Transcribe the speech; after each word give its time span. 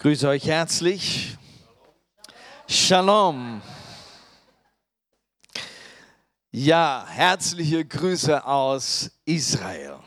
grüße 0.00 0.28
euch 0.28 0.46
herzlich. 0.46 1.36
Shalom. 2.66 3.60
Ja, 6.50 7.04
herzliche 7.06 7.84
Grüße 7.84 8.42
aus 8.46 9.10
Israel. 9.26 9.98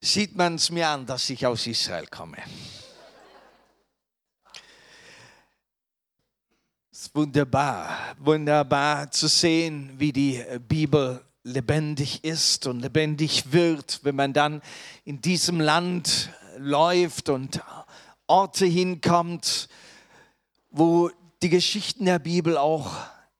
Sieht 0.00 0.36
man 0.36 0.54
es 0.54 0.70
mir 0.70 0.86
an, 0.86 1.06
dass 1.06 1.28
ich 1.28 1.44
aus 1.44 1.66
Israel 1.66 2.06
komme? 2.06 2.38
Es 6.92 7.00
ist 7.00 7.14
wunderbar, 7.16 8.14
wunderbar 8.20 9.10
zu 9.10 9.26
sehen, 9.26 9.92
wie 9.98 10.12
die 10.12 10.40
Bibel 10.68 11.20
lebendig 11.42 12.22
ist 12.22 12.68
und 12.68 12.80
lebendig 12.80 13.50
wird, 13.50 13.98
wenn 14.04 14.14
man 14.14 14.32
dann 14.32 14.62
in 15.04 15.20
diesem 15.20 15.58
Land 15.58 16.30
läuft 16.56 17.28
und 17.28 17.60
Orte 18.26 18.66
hinkommt, 18.66 19.68
wo 20.70 21.10
die 21.42 21.48
Geschichten 21.48 22.06
der 22.06 22.18
Bibel 22.18 22.56
auch 22.56 22.90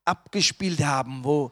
abgespielt 0.05 0.85
haben, 0.85 1.25
wo 1.25 1.51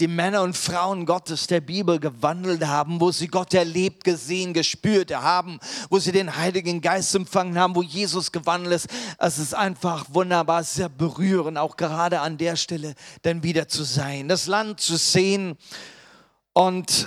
die 0.00 0.08
Männer 0.08 0.42
und 0.42 0.56
Frauen 0.56 1.06
Gottes 1.06 1.46
der 1.46 1.60
Bibel 1.60 2.00
gewandelt 2.00 2.66
haben, 2.66 3.00
wo 3.00 3.12
sie 3.12 3.28
Gott 3.28 3.54
erlebt, 3.54 4.04
gesehen, 4.04 4.52
gespürt 4.54 5.14
haben, 5.14 5.60
wo 5.90 5.98
sie 5.98 6.12
den 6.12 6.34
Heiligen 6.34 6.80
Geist 6.80 7.14
empfangen 7.14 7.58
haben, 7.58 7.76
wo 7.76 7.82
Jesus 7.82 8.32
gewandelt 8.32 8.74
ist. 8.74 8.88
Es 9.18 9.38
ist 9.38 9.54
einfach 9.54 10.06
wunderbar, 10.08 10.64
sehr 10.64 10.88
berührend, 10.88 11.58
auch 11.58 11.76
gerade 11.76 12.20
an 12.20 12.38
der 12.38 12.56
Stelle 12.56 12.94
dann 13.22 13.42
wieder 13.42 13.68
zu 13.68 13.84
sein, 13.84 14.28
das 14.28 14.46
Land 14.46 14.80
zu 14.80 14.96
sehen 14.96 15.56
und 16.52 17.06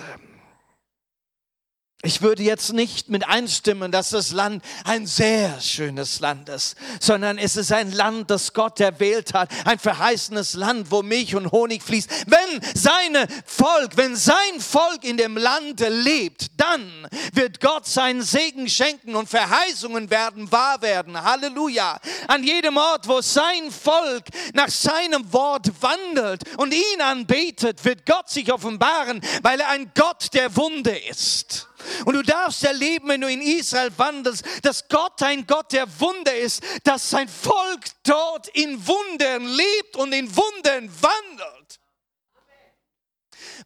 ich 2.05 2.21
würde 2.21 2.43
jetzt 2.43 2.73
nicht 2.73 3.09
mit 3.09 3.27
einstimmen, 3.27 3.91
dass 3.91 4.09
das 4.11 4.31
Land 4.31 4.63
ein 4.83 5.07
sehr 5.07 5.59
schönes 5.59 6.19
Land 6.19 6.49
ist, 6.49 6.75
sondern 6.99 7.37
es 7.37 7.57
ist 7.57 7.71
ein 7.71 7.91
Land, 7.91 8.29
das 8.29 8.53
Gott 8.53 8.79
erwählt 8.79 9.33
hat, 9.33 9.49
ein 9.65 9.79
verheißenes 9.79 10.53
Land, 10.53 10.91
wo 10.91 11.01
Milch 11.01 11.35
und 11.35 11.51
Honig 11.51 11.83
fließt. 11.83 12.09
Wenn 12.27 12.61
seine 12.73 13.27
Volk, 13.45 13.97
wenn 13.97 14.15
sein 14.15 14.59
Volk 14.59 15.03
in 15.03 15.17
dem 15.17 15.37
Land 15.37 15.79
lebt, 15.79 16.51
dann 16.57 17.07
wird 17.33 17.59
Gott 17.59 17.85
seinen 17.87 18.21
Segen 18.21 18.69
schenken 18.69 19.15
und 19.15 19.29
Verheißungen 19.29 20.09
werden 20.09 20.51
wahr 20.51 20.81
werden. 20.81 21.21
Halleluja. 21.21 21.99
An 22.27 22.43
jedem 22.43 22.77
Ort, 22.77 23.07
wo 23.07 23.21
sein 23.21 23.71
Volk 23.71 24.25
nach 24.53 24.69
seinem 24.69 25.31
Wort 25.33 25.71
wandelt 25.81 26.43
und 26.57 26.73
ihn 26.73 27.01
anbetet, 27.01 27.83
wird 27.83 28.05
Gott 28.05 28.29
sich 28.29 28.51
offenbaren, 28.51 29.21
weil 29.41 29.59
er 29.59 29.69
ein 29.69 29.91
Gott 29.95 30.33
der 30.33 30.55
Wunde 30.55 30.97
ist. 30.97 31.67
Und 32.05 32.13
du 32.13 32.21
darfst 32.23 32.63
erleben, 32.63 33.09
wenn 33.09 33.21
du 33.21 33.29
in 33.29 33.41
Israel 33.41 33.91
wandelst, 33.97 34.43
dass 34.63 34.87
Gott 34.87 35.21
ein 35.21 35.45
Gott 35.45 35.71
der 35.71 35.87
Wunder 35.99 36.35
ist, 36.35 36.63
dass 36.83 37.09
sein 37.09 37.27
Volk 37.27 37.85
dort 38.03 38.47
in 38.49 38.85
Wundern 38.87 39.45
lebt 39.45 39.95
und 39.95 40.13
in 40.13 40.33
Wundern 40.35 40.89
wandelt. 41.01 41.79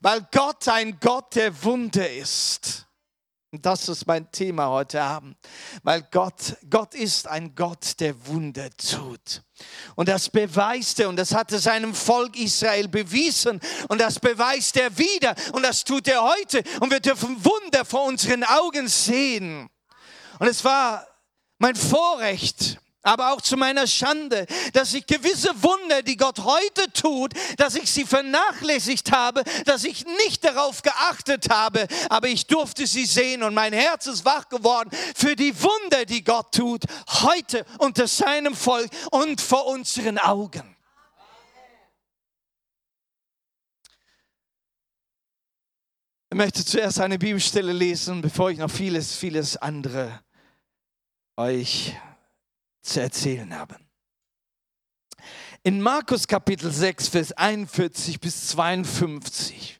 Weil 0.01 0.27
Gott 0.31 0.67
ein 0.67 0.99
Gott 0.99 1.35
der 1.35 1.63
Wunder 1.63 2.09
ist. 2.09 2.85
Und 3.51 3.65
das 3.65 3.89
ist 3.89 4.05
mein 4.05 4.31
Thema 4.31 4.69
heute 4.69 5.01
Abend, 5.01 5.35
weil 5.81 6.03
Gott, 6.11 6.55
Gott 6.69 6.93
ist 6.93 7.27
ein 7.27 7.55
Gott, 7.55 7.99
der 7.99 8.27
Wunder 8.27 8.69
tut. 8.77 9.41
Und 9.95 10.07
das 10.07 10.29
beweist 10.29 10.99
er. 10.99 11.09
Und 11.09 11.15
das 11.15 11.33
hat 11.33 11.51
er 11.51 11.57
seinem 11.57 11.95
Volk 11.95 12.37
Israel 12.37 12.87
bewiesen. 12.87 13.59
Und 13.87 13.99
das 13.99 14.19
beweist 14.19 14.77
er 14.77 14.95
wieder. 14.95 15.33
Und 15.51 15.63
das 15.63 15.83
tut 15.83 16.07
er 16.07 16.21
heute. 16.21 16.63
Und 16.79 16.91
wir 16.91 16.99
dürfen 16.99 17.43
Wunder 17.43 17.85
vor 17.85 18.05
unseren 18.05 18.43
Augen 18.43 18.87
sehen. 18.87 19.67
Und 20.37 20.47
es 20.47 20.63
war 20.63 21.07
mein 21.57 21.75
Vorrecht, 21.75 22.79
aber 23.01 23.31
auch 23.31 23.41
zu 23.41 23.55
meiner 23.55 23.87
Schande, 23.87 24.45
dass 24.73 24.93
ich 24.93 25.05
gewisse 25.05 25.51
Wunder, 25.63 26.01
die 26.03 26.17
Gott 26.17 26.39
heute 26.39 26.91
tut, 26.91 27.33
dass 27.57 27.75
ich 27.75 27.91
sie 27.91 28.05
vernachlässigt 28.05 29.11
habe, 29.11 29.43
dass 29.65 29.83
ich 29.83 30.05
nicht 30.05 30.43
darauf 30.43 30.81
geachtet 30.81 31.49
habe, 31.49 31.87
aber 32.09 32.27
ich 32.27 32.47
durfte 32.47 32.87
sie 32.87 33.05
sehen 33.05 33.43
und 33.43 33.53
mein 33.53 33.73
Herz 33.73 34.07
ist 34.07 34.25
wach 34.25 34.49
geworden 34.49 34.89
für 35.15 35.35
die 35.35 35.55
Wunder, 35.61 36.05
die 36.05 36.23
Gott 36.23 36.53
tut, 36.53 36.83
heute 37.21 37.65
unter 37.77 38.07
seinem 38.07 38.55
Volk 38.55 38.89
und 39.11 39.39
vor 39.39 39.67
unseren 39.67 40.17
Augen. 40.17 40.75
Ich 46.31 46.37
möchte 46.37 46.63
zuerst 46.63 46.99
eine 46.99 47.17
Bibelstelle 47.17 47.73
lesen, 47.73 48.21
bevor 48.21 48.51
ich 48.51 48.59
noch 48.59 48.69
vieles, 48.69 49.15
vieles 49.15 49.57
andere 49.57 50.21
euch 51.37 51.95
zu 52.81 53.01
erzählen 53.01 53.53
haben. 53.57 53.89
In 55.63 55.81
Markus 55.81 56.27
Kapitel 56.27 56.71
6, 56.71 57.09
Vers 57.09 57.31
41 57.33 58.19
bis 58.19 58.47
52, 58.49 59.79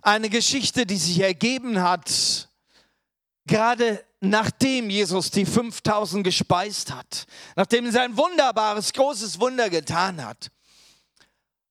eine 0.00 0.30
Geschichte, 0.30 0.86
die 0.86 0.96
sich 0.96 1.20
ergeben 1.20 1.82
hat, 1.82 2.48
gerade 3.46 4.04
nachdem 4.20 4.88
Jesus 4.88 5.30
die 5.30 5.44
5000 5.44 6.22
gespeist 6.22 6.92
hat, 6.94 7.26
nachdem 7.56 7.86
er 7.86 7.92
sein 7.92 8.16
wunderbares, 8.16 8.92
großes 8.92 9.40
Wunder 9.40 9.68
getan 9.68 10.24
hat. 10.24 10.50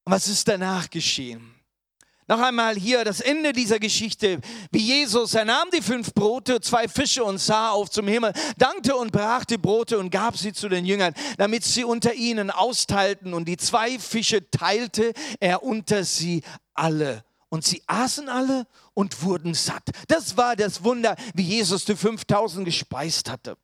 Was 0.04 0.28
ist 0.28 0.48
danach 0.48 0.90
geschehen? 0.90 1.61
Noch 2.31 2.40
einmal 2.40 2.78
hier 2.78 3.03
das 3.03 3.19
Ende 3.19 3.52
dieser 3.52 3.78
Geschichte, 3.78 4.40
wie 4.72 4.80
Jesus, 4.80 5.34
er 5.34 5.44
nahm 5.44 5.68
die 5.74 5.81
fünf 5.81 6.14
Brote, 6.14 6.62
zwei 6.62 6.88
Fische 6.88 7.25
und 7.25 7.40
sah 7.40 7.72
auf 7.72 7.90
zum 7.90 8.08
Himmel, 8.08 8.31
dankte 8.58 8.96
und 8.96 9.12
brach 9.12 9.44
die 9.44 9.58
Brote 9.58 10.00
und 10.00 10.12
gab 10.12 10.38
sie 10.38 10.53
zu 10.53 10.70
den 10.70 10.86
Jüngern, 10.86 11.14
damit 11.36 11.66
sie 11.66 11.84
unter 11.84 12.14
ihnen 12.14 12.50
austeilten. 12.50 13.34
Und 13.34 13.50
die 13.50 13.58
zwei 13.58 14.00
Fische 14.00 14.50
teilte 14.50 15.12
er 15.41 15.62
unter 15.62 16.06
sie 16.06 16.41
alle. 16.74 17.25
Und 17.50 17.66
sie 17.66 17.84
aßen 17.88 18.30
alle 18.30 18.66
und 18.94 19.24
wurden 19.24 19.53
satt. 19.53 19.90
Das 20.08 20.38
war 20.38 20.56
das 20.56 20.86
Wunder, 20.86 21.18
wie 21.34 21.44
Jesus 21.44 21.84
die 21.84 21.97
5000 21.97 22.64
gespeist 22.64 23.30
hatte. 23.30 23.58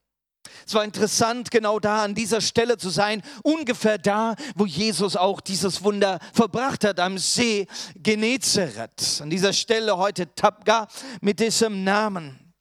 Es 0.65 0.73
war 0.73 0.83
interessant, 0.83 1.51
genau 1.51 1.79
da 1.79 2.03
an 2.03 2.15
dieser 2.15 2.41
Stelle 2.41 2.77
zu 2.77 2.89
sein, 2.89 3.21
ungefähr 3.43 3.97
da, 3.97 4.35
wo 4.55 4.65
Jesus 4.65 5.15
auch 5.15 5.41
dieses 5.41 5.83
Wunder 5.83 6.19
verbracht 6.33 6.83
hat, 6.83 6.99
am 6.99 7.17
See 7.17 7.67
Genezareth. 7.95 9.21
An 9.21 9.29
dieser 9.29 9.53
Stelle 9.53 9.97
heute 9.97 10.33
Tabga 10.35 10.87
mit 11.21 11.39
diesem 11.39 11.83
Namen. 11.83 12.53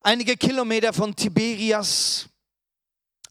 Einige 0.00 0.36
Kilometer 0.36 0.92
von 0.92 1.16
Tiberias 1.16 2.28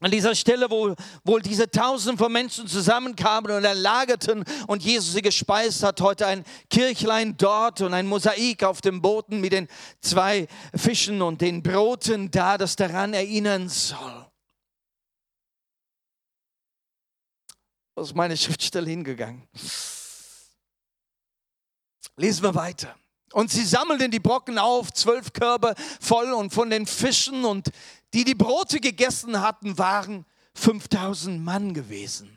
an 0.00 0.10
dieser 0.10 0.34
Stelle, 0.34 0.70
wo 0.70 0.94
wohl 1.24 1.40
diese 1.40 1.70
Tausend 1.70 2.18
von 2.18 2.30
Menschen 2.30 2.68
zusammenkamen 2.68 3.50
und 3.52 3.64
erlagerten 3.64 4.44
und 4.66 4.82
Jesus 4.82 5.14
sie 5.14 5.22
gespeist 5.22 5.82
hat, 5.82 6.00
heute 6.00 6.26
ein 6.26 6.44
Kirchlein 6.68 7.36
dort 7.36 7.80
und 7.80 7.94
ein 7.94 8.06
Mosaik 8.06 8.64
auf 8.64 8.80
dem 8.80 9.00
Boden 9.00 9.40
mit 9.40 9.52
den 9.52 9.68
zwei 10.00 10.48
Fischen 10.74 11.22
und 11.22 11.40
den 11.40 11.62
Broten 11.62 12.30
da, 12.30 12.58
das 12.58 12.76
daran 12.76 13.14
erinnern 13.14 13.68
soll. 13.68 14.26
Wo 17.94 18.02
ist 18.02 18.14
meine 18.14 18.36
Schriftstelle 18.36 18.90
hingegangen? 18.90 19.48
Lesen 22.18 22.42
wir 22.42 22.54
weiter. 22.54 22.94
Und 23.32 23.50
sie 23.50 23.64
sammelten 23.64 24.10
die 24.10 24.20
Brocken 24.20 24.58
auf, 24.58 24.92
zwölf 24.92 25.32
Körbe 25.32 25.74
voll 26.00 26.32
und 26.32 26.52
von 26.52 26.70
den 26.70 26.86
Fischen 26.86 27.44
und 27.44 27.70
die 28.16 28.24
die 28.24 28.34
Brote 28.34 28.80
gegessen 28.80 29.42
hatten, 29.42 29.76
waren 29.76 30.24
5000 30.54 31.44
Mann 31.44 31.74
gewesen. 31.74 32.35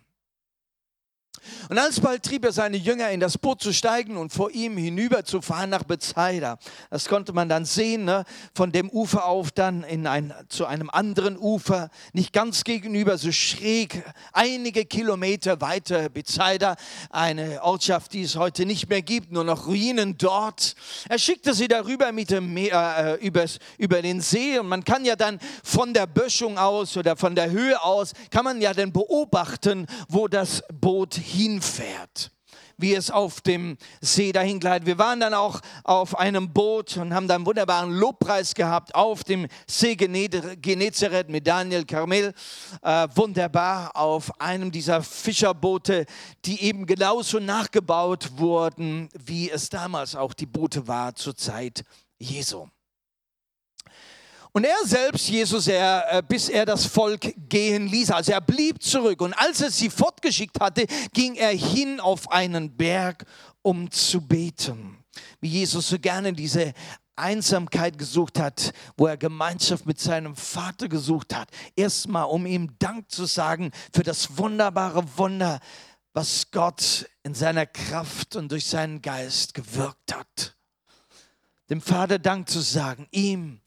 Und 1.70 1.78
alsbald 1.78 2.24
trieb 2.24 2.46
er 2.46 2.52
seine 2.52 2.78
Jünger 2.78 3.10
in 3.10 3.20
das 3.20 3.38
Boot 3.38 3.62
zu 3.62 3.74
steigen 3.74 4.18
und 4.18 4.34
vor 4.34 4.52
ihm 4.52 4.78
hinüber 4.78 5.24
zu 5.24 5.42
fahren 5.42 5.70
nach 5.70 5.84
Bethsaida. 5.84 6.58
Das 6.90 7.06
konnte 7.06 7.34
man 7.34 7.50
dann 7.50 7.66
sehen, 7.66 8.06
ne? 8.06 8.26
von 8.54 8.72
dem 8.72 8.90
Ufer 8.90 9.26
auf 9.26 9.52
dann 9.52 9.84
in 9.84 10.08
ein, 10.08 10.34
zu 10.50 10.66
einem 10.66 10.90
anderen 10.90 11.38
Ufer, 11.38 11.90
nicht 12.14 12.34
ganz 12.34 12.64
gegenüber, 12.64 13.18
so 13.18 13.32
schräg, 13.32 14.04
einige 14.34 14.86
Kilometer 14.86 15.62
weiter 15.62 16.10
Bethsaida, 16.10 16.76
eine 17.10 17.64
Ortschaft, 17.64 18.14
die 18.14 18.24
es 18.24 18.36
heute 18.36 18.66
nicht 18.66 18.90
mehr 18.90 19.02
gibt, 19.02 19.32
nur 19.32 19.44
noch 19.44 19.68
Ruinen 19.68 20.18
dort. 20.18 20.76
Er 21.08 21.20
schickte 21.20 21.54
sie 21.54 21.68
darüber 21.68 22.12
mit 22.12 22.30
dem 22.30 22.54
Meer, 22.54 23.18
äh, 23.20 23.26
übers, 23.26 23.60
über 23.78 24.02
den 24.02 24.22
See 24.22 24.60
und 24.60 24.68
man 24.68 24.84
kann 24.84 25.06
ja 25.06 25.16
dann 25.16 25.40
von 25.64 25.94
der 25.94 26.08
Böschung 26.08 26.58
aus 26.58 26.98
oder 26.98 27.16
von 27.16 27.36
der 27.36 27.52
Höhe 27.52 27.82
aus, 27.84 28.14
kann 28.32 28.44
man 28.44 28.62
ja 28.62 28.74
dann 28.74 28.92
beobachten, 28.92 29.86
wo 30.08 30.28
das 30.28 30.64
Boot 30.74 31.14
hinfährt 31.32 32.32
wie 32.80 32.96
es 32.96 33.12
auf 33.12 33.42
dem 33.42 33.78
See 34.02 34.32
dahin 34.32 34.60
gleitet. 34.60 34.88
Wir 34.88 34.98
waren 34.98 35.20
dann 35.20 35.34
auch 35.34 35.60
auf 35.84 36.18
einem 36.18 36.52
Boot 36.54 36.98
und 36.98 37.14
haben 37.14 37.28
da 37.28 37.36
einen 37.36 37.46
wunderbaren 37.46 37.92
Lobpreis 37.92 38.56
gehabt 38.56 38.96
auf 38.96 39.24
dem 39.24 39.48
See 39.68 39.96
Genezareth 39.96 41.30
mit 41.30 41.46
Daniel 41.46 41.86
Carmel. 41.86 42.34
Äh, 42.82 43.08
wunderbar 43.16 43.96
auf 43.96 44.40
einem 44.40 44.72
dieser 44.72 45.04
Fischerboote, 45.04 46.06
die 46.46 46.64
eben 46.64 46.86
genauso 46.86 47.40
nachgebaut 47.40 48.32
wurden, 48.38 49.10
wie 49.14 49.52
es 49.52 49.70
damals 49.70 50.16
auch 50.16 50.34
die 50.34 50.46
Boote 50.46 50.88
war 50.88 51.14
zur 51.16 51.36
Zeit 51.36 51.84
Jesu. 52.18 52.68
Und 54.52 54.64
er 54.64 54.86
selbst, 54.86 55.30
Jesus, 55.30 55.68
er, 55.68 56.06
äh, 56.12 56.24
bis 56.28 56.50
er 56.50 56.66
das 56.66 56.86
Volk 56.86 57.34
gehen 57.48 57.88
ließ, 57.88 58.12
also 58.12 58.32
er 58.32 58.42
blieb 58.42 58.82
zurück. 58.82 59.22
Und 59.22 59.34
als 59.34 59.62
er 59.62 59.70
sie 59.70 59.90
fortgeschickt 59.90 60.60
hatte, 60.60 60.86
ging 61.14 61.36
er 61.36 61.52
hin 61.52 62.00
auf 62.00 62.32
einen 62.32 62.76
Berg, 62.76 63.26
um 63.62 63.92
zu 63.92 64.22
beten. 64.22 65.04
Wie 65.40 65.50
Jesus 65.50 65.90
so 65.90 66.00
gerne 66.00 66.34
diese 66.34 66.74
Einsamkeit 67.16 67.98
gesucht 67.98 68.40
hat, 68.40 68.72
wo 68.98 69.06
er 69.08 69.18
Gemeinschaft 69.18 69.86
mit 69.86 70.00
seinem 70.00 70.36
Vater 70.36 70.88
gesucht 70.88 71.36
hat. 71.36 71.50
Erstmal, 71.76 72.26
um 72.26 72.46
ihm 72.46 72.78
Dank 72.80 73.12
zu 73.12 73.26
sagen 73.26 73.72
für 73.94 74.04
das 74.04 74.38
wunderbare 74.38 75.04
Wunder, 75.18 75.60
was 76.14 76.50
Gott 76.52 77.08
in 77.24 77.36
seiner 77.36 77.66
Kraft 77.66 78.36
und 78.36 78.52
durch 78.52 78.66
seinen 78.66 79.02
Geist 79.02 79.54
gewirkt 79.54 80.16
hat. 80.16 80.56
Dem 81.70 81.82
Vater 81.82 82.18
Dank 82.18 82.50
zu 82.50 82.62
sagen, 82.62 83.08
ihm, 83.12 83.62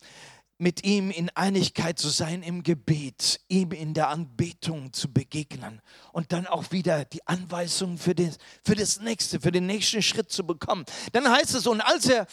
mit 0.62 0.84
ihm 0.84 1.10
in 1.10 1.28
Einigkeit 1.30 1.98
zu 1.98 2.08
sein 2.08 2.44
im 2.44 2.62
Gebet, 2.62 3.40
ihm 3.48 3.72
in 3.72 3.94
der 3.94 4.08
Anbetung 4.10 4.92
zu 4.92 5.12
begegnen 5.12 5.82
und 6.12 6.30
dann 6.32 6.46
auch 6.46 6.70
wieder 6.70 7.04
die 7.04 7.26
Anweisung 7.26 7.98
für 7.98 8.14
das, 8.14 8.38
für 8.64 8.76
das 8.76 9.00
nächste, 9.00 9.40
für 9.40 9.50
den 9.50 9.66
nächsten 9.66 10.02
Schritt 10.02 10.30
zu 10.30 10.46
bekommen. 10.46 10.84
Dann 11.12 11.28
heißt 11.28 11.56
es, 11.56 11.66
und 11.66 11.80
als 11.80 12.06
er 12.06 12.26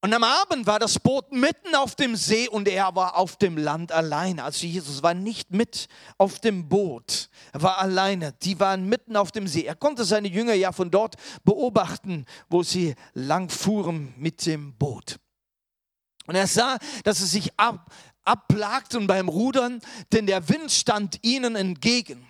und 0.00 0.14
am 0.14 0.22
Abend 0.22 0.64
war 0.68 0.78
das 0.78 1.00
Boot 1.00 1.32
mitten 1.32 1.74
auf 1.74 1.96
dem 1.96 2.14
See 2.14 2.48
und 2.48 2.68
er 2.68 2.94
war 2.94 3.16
auf 3.16 3.34
dem 3.34 3.56
Land 3.56 3.90
alleine. 3.90 4.44
Also 4.44 4.64
Jesus 4.64 5.02
war 5.02 5.12
nicht 5.12 5.50
mit 5.50 5.88
auf 6.18 6.38
dem 6.38 6.68
Boot, 6.68 7.30
er 7.52 7.62
war 7.62 7.78
alleine. 7.78 8.32
Die 8.44 8.60
waren 8.60 8.88
mitten 8.88 9.16
auf 9.16 9.32
dem 9.32 9.48
See. 9.48 9.64
Er 9.64 9.74
konnte 9.74 10.04
seine 10.04 10.28
Jünger 10.28 10.54
ja 10.54 10.70
von 10.70 10.92
dort 10.92 11.16
beobachten, 11.42 12.26
wo 12.48 12.62
sie 12.62 12.94
lang 13.12 13.50
fuhren 13.50 14.14
mit 14.16 14.46
dem 14.46 14.72
Boot. 14.74 15.18
Und 16.28 16.34
er 16.34 16.46
sah, 16.46 16.76
dass 17.04 17.18
sie 17.18 17.26
sich 17.26 17.58
ab, 17.58 17.90
abplagten 18.22 19.06
beim 19.06 19.30
Rudern, 19.30 19.80
denn 20.12 20.26
der 20.26 20.46
Wind 20.50 20.70
stand 20.70 21.18
ihnen 21.22 21.56
entgegen. 21.56 22.24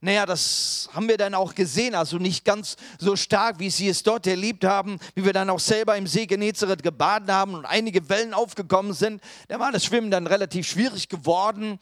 Naja, 0.00 0.24
das 0.24 0.88
haben 0.94 1.08
wir 1.08 1.18
dann 1.18 1.34
auch 1.34 1.54
gesehen, 1.54 1.94
also 1.94 2.16
nicht 2.16 2.46
ganz 2.46 2.76
so 2.98 3.16
stark, 3.16 3.58
wie 3.58 3.68
sie 3.68 3.88
es 3.88 4.02
dort 4.02 4.26
erlebt 4.26 4.64
haben, 4.64 4.98
wie 5.14 5.26
wir 5.26 5.34
dann 5.34 5.50
auch 5.50 5.60
selber 5.60 5.94
im 5.96 6.06
See 6.06 6.24
Genezareth 6.24 6.82
gebadet 6.82 7.30
haben 7.30 7.54
und 7.54 7.66
einige 7.66 8.08
Wellen 8.08 8.32
aufgekommen 8.32 8.94
sind. 8.94 9.22
Da 9.48 9.60
war 9.60 9.72
das 9.72 9.84
Schwimmen 9.84 10.10
dann 10.10 10.26
relativ 10.26 10.66
schwierig 10.66 11.10
geworden. 11.10 11.78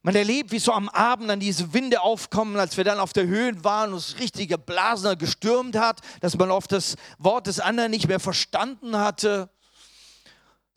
Man 0.00 0.14
erlebt, 0.14 0.52
wie 0.52 0.58
so 0.58 0.72
am 0.72 0.88
Abend 0.88 1.28
dann 1.28 1.40
diese 1.40 1.74
Winde 1.74 2.00
aufkommen, 2.00 2.56
als 2.56 2.78
wir 2.78 2.84
dann 2.84 2.98
auf 2.98 3.12
der 3.12 3.26
Höhe 3.26 3.62
waren 3.62 3.92
und 3.92 3.98
es 3.98 4.18
richtige 4.18 4.56
Blasen 4.56 5.18
gestürmt 5.18 5.76
hat, 5.76 6.00
dass 6.20 6.38
man 6.38 6.50
oft 6.50 6.72
das 6.72 6.96
Wort 7.18 7.46
des 7.46 7.60
anderen 7.60 7.90
nicht 7.90 8.08
mehr 8.08 8.20
verstanden 8.20 8.96
hatte. 8.96 9.50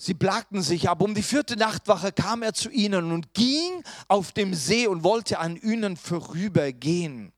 Sie 0.02 0.16
plagten 0.16 0.64
sich 0.64 0.90
ab. 0.90 1.00
Um 1.04 1.14
die 1.14 1.22
vierte 1.22 1.56
Nachtwache 1.56 2.12
kam 2.12 2.42
er 2.42 2.56
zu 2.56 2.72
ihnen 2.72 3.12
und 3.12 3.36
ging 3.36 3.84
auf 4.08 4.32
dem 4.32 4.56
See 4.56 4.88
und 4.88 5.04
wollte 5.04 5.38
an 5.38 5.58
ihnen 5.58 5.96
vorübergehen. 5.96 7.32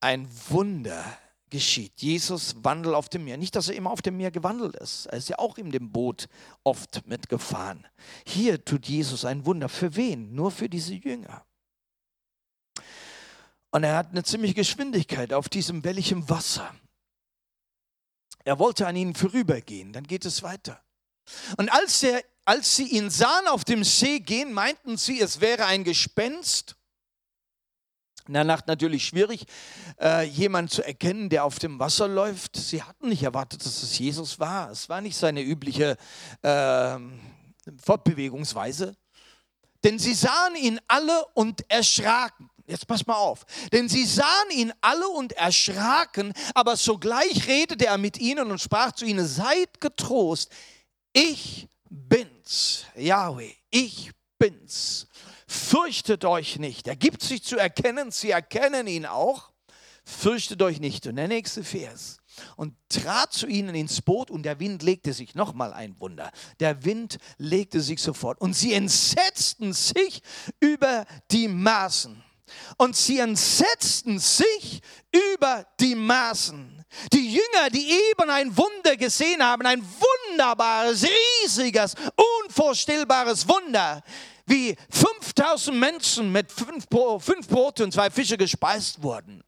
Ein 0.00 0.30
Wunder 0.48 1.04
geschieht. 1.50 2.00
Jesus 2.00 2.64
wandelt 2.64 2.94
auf 2.94 3.10
dem 3.10 3.24
Meer. 3.24 3.36
Nicht, 3.36 3.54
dass 3.54 3.68
er 3.68 3.74
immer 3.74 3.90
auf 3.90 4.00
dem 4.00 4.16
Meer 4.16 4.30
gewandelt 4.30 4.76
ist. 4.76 5.06
Er 5.06 5.18
ist 5.18 5.28
ja 5.28 5.38
auch 5.38 5.58
in 5.58 5.70
dem 5.70 5.92
Boot 5.92 6.30
oft 6.64 7.06
mitgefahren. 7.06 7.86
Hier 8.26 8.64
tut 8.64 8.86
Jesus 8.86 9.26
ein 9.26 9.44
Wunder. 9.44 9.68
Für 9.68 9.94
wen? 9.94 10.34
Nur 10.34 10.50
für 10.50 10.70
diese 10.70 10.94
Jünger. 10.94 11.44
Und 13.72 13.84
er 13.84 13.94
hat 13.94 14.12
eine 14.12 14.24
ziemliche 14.24 14.54
Geschwindigkeit 14.54 15.34
auf 15.34 15.50
diesem 15.50 15.84
wellichem 15.84 16.30
Wasser. 16.30 16.74
Er 18.42 18.58
wollte 18.58 18.86
an 18.86 18.96
ihnen 18.96 19.14
vorübergehen. 19.14 19.92
Dann 19.92 20.04
geht 20.04 20.24
es 20.24 20.42
weiter. 20.42 20.80
Und 21.56 21.70
als, 21.70 22.02
er, 22.02 22.22
als 22.44 22.76
sie 22.76 22.88
ihn 22.88 23.10
sahen 23.10 23.48
auf 23.48 23.64
dem 23.64 23.84
See 23.84 24.20
gehen, 24.20 24.52
meinten 24.52 24.96
sie, 24.96 25.20
es 25.20 25.40
wäre 25.40 25.66
ein 25.66 25.84
Gespenst. 25.84 26.76
In 28.26 28.34
der 28.34 28.44
Nacht 28.44 28.66
natürlich 28.66 29.06
schwierig, 29.06 29.46
äh, 30.00 30.24
jemanden 30.24 30.70
zu 30.70 30.82
erkennen, 30.82 31.28
der 31.28 31.44
auf 31.44 31.60
dem 31.60 31.78
Wasser 31.78 32.08
läuft. 32.08 32.56
Sie 32.56 32.82
hatten 32.82 33.08
nicht 33.08 33.22
erwartet, 33.22 33.64
dass 33.64 33.82
es 33.82 33.98
Jesus 33.98 34.40
war. 34.40 34.70
Es 34.70 34.88
war 34.88 35.00
nicht 35.00 35.16
seine 35.16 35.42
übliche 35.42 35.96
äh, 36.42 36.98
Fortbewegungsweise. 37.84 38.96
Denn 39.84 40.00
sie 40.00 40.14
sahen 40.14 40.56
ihn 40.56 40.80
alle 40.88 41.24
und 41.34 41.70
erschraken. 41.70 42.50
Jetzt 42.66 42.88
pass 42.88 43.06
mal 43.06 43.14
auf. 43.14 43.46
Denn 43.70 43.88
sie 43.88 44.04
sahen 44.04 44.50
ihn 44.50 44.72
alle 44.80 45.06
und 45.08 45.32
erschraken, 45.32 46.32
aber 46.54 46.76
sogleich 46.76 47.46
redete 47.46 47.86
er 47.86 47.96
mit 47.96 48.18
ihnen 48.18 48.50
und 48.50 48.60
sprach 48.60 48.90
zu 48.90 49.04
ihnen, 49.04 49.24
seid 49.24 49.80
getrost, 49.80 50.50
ich 51.16 51.66
bin's, 51.88 52.84
Yahweh, 52.94 53.52
ich 53.70 54.10
bin's. 54.38 55.08
Fürchtet 55.48 56.26
euch 56.26 56.58
nicht. 56.58 56.88
Er 56.88 56.96
gibt 56.96 57.22
sich 57.22 57.42
zu 57.42 57.56
erkennen, 57.56 58.10
sie 58.10 58.30
erkennen 58.30 58.86
ihn 58.86 59.06
auch. 59.06 59.50
Fürchtet 60.04 60.60
euch 60.60 60.78
nicht. 60.78 61.06
Und 61.06 61.16
der 61.16 61.26
nächste 61.26 61.64
Vers. 61.64 62.18
Und 62.56 62.74
trat 62.90 63.32
zu 63.32 63.46
ihnen 63.46 63.74
ins 63.74 64.02
Boot 64.02 64.30
und 64.30 64.42
der 64.42 64.60
Wind 64.60 64.82
legte 64.82 65.14
sich, 65.14 65.34
nochmal 65.34 65.72
ein 65.72 65.98
Wunder, 66.00 66.30
der 66.60 66.84
Wind 66.84 67.16
legte 67.38 67.80
sich 67.80 68.02
sofort. 68.02 68.38
Und 68.42 68.52
sie 68.52 68.74
entsetzten 68.74 69.72
sich 69.72 70.20
über 70.60 71.06
die 71.30 71.48
Maßen. 71.48 72.22
Und 72.78 72.96
sie 72.96 73.18
entsetzten 73.18 74.18
sich 74.18 74.80
über 75.12 75.66
die 75.80 75.94
Maßen. 75.94 76.84
Die 77.12 77.32
Jünger, 77.32 77.70
die 77.70 77.90
eben 77.90 78.30
ein 78.30 78.56
Wunder 78.56 78.96
gesehen 78.96 79.42
haben, 79.42 79.66
ein 79.66 79.84
wunderbares, 80.30 81.06
riesiges, 81.42 81.94
unvorstellbares 82.44 83.48
Wunder, 83.48 84.02
wie 84.46 84.76
5000 84.90 85.76
Menschen 85.76 86.32
mit 86.32 86.50
fünf, 86.50 86.86
fünf 87.18 87.48
Brote 87.48 87.84
und 87.84 87.92
zwei 87.92 88.10
Fische 88.10 88.38
gespeist 88.38 89.02
wurden, 89.02 89.42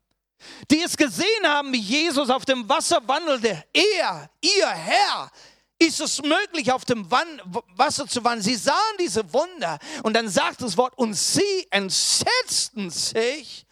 die 0.71 0.83
es 0.83 0.97
gesehen 0.97 1.45
haben, 1.47 1.73
wie 1.73 1.81
Jesus 1.81 2.29
auf 2.29 2.45
dem 2.45 2.69
Wasser 2.69 3.01
wandelte. 3.07 3.65
Er, 3.73 4.29
ihr 4.41 4.69
Herr, 4.69 5.31
ist 5.79 6.01
es 6.01 6.23
möglich, 6.23 6.73
auf 6.73 6.85
dem 6.85 7.11
Wasser 7.11 8.07
zu 8.07 8.25
wandeln. 8.25 8.43
Sie 8.43 8.57
sahen 8.57 8.97
diese 8.99 9.33
Wunder 9.33 9.79
und 10.03 10.15
dann 10.15 10.29
sagt 10.29 10.63
das 10.63 10.77
Wort, 10.77 10.97
und 10.99 11.15
sie 11.15 11.67
entsetzten 11.71 12.91
sich 12.91 13.67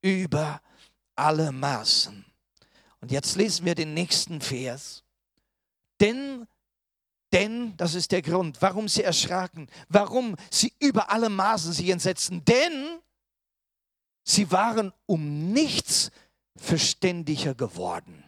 über 0.00 0.60
alle 1.16 1.52
Maßen. 1.52 2.24
Und 3.00 3.10
jetzt 3.10 3.36
lesen 3.36 3.66
wir 3.66 3.74
den 3.74 3.94
nächsten 3.94 4.40
Vers. 4.40 5.04
Denn, 6.00 6.46
denn, 7.32 7.76
das 7.76 7.94
ist 7.94 8.12
der 8.12 8.22
Grund, 8.22 8.60
warum 8.62 8.88
sie 8.88 9.02
erschraken, 9.02 9.68
warum 9.88 10.36
sie 10.50 10.72
über 10.78 11.10
alle 11.10 11.28
Maßen 11.28 11.72
sich 11.72 11.90
entsetzten. 11.90 12.44
Denn 12.44 13.00
sie 14.24 14.50
waren 14.50 14.92
um 15.06 15.52
nichts 15.52 16.10
verständiger 16.56 17.54
geworden. 17.54 18.24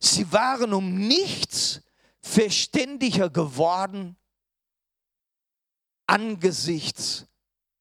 Sie 0.00 0.32
waren 0.32 0.72
um 0.72 0.94
nichts 0.94 1.82
verständiger 2.20 3.28
geworden 3.30 4.16
angesichts 6.06 7.26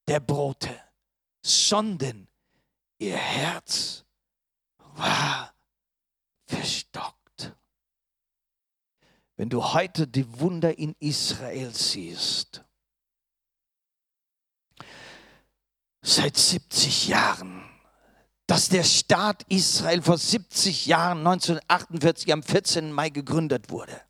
der 0.07 0.19
Brote, 0.19 0.79
sondern 1.41 2.27
ihr 2.99 3.17
Herz 3.17 4.05
war 4.77 5.55
verstockt. 6.45 7.55
Wenn 9.35 9.49
du 9.49 9.63
heute 9.73 10.07
die 10.07 10.39
Wunder 10.39 10.77
in 10.77 10.95
Israel 10.99 11.73
siehst, 11.73 12.63
seit 16.01 16.37
70 16.37 17.07
Jahren, 17.07 17.78
dass 18.49 18.69
der 18.69 18.83
Staat 18.83 19.43
Israel 19.49 20.01
vor 20.01 20.17
70 20.17 20.85
Jahren, 20.85 21.19
1948 21.19 22.33
am 22.33 22.43
14. 22.43 22.91
Mai 22.91 23.09
gegründet 23.09 23.69
wurde, 23.69 24.01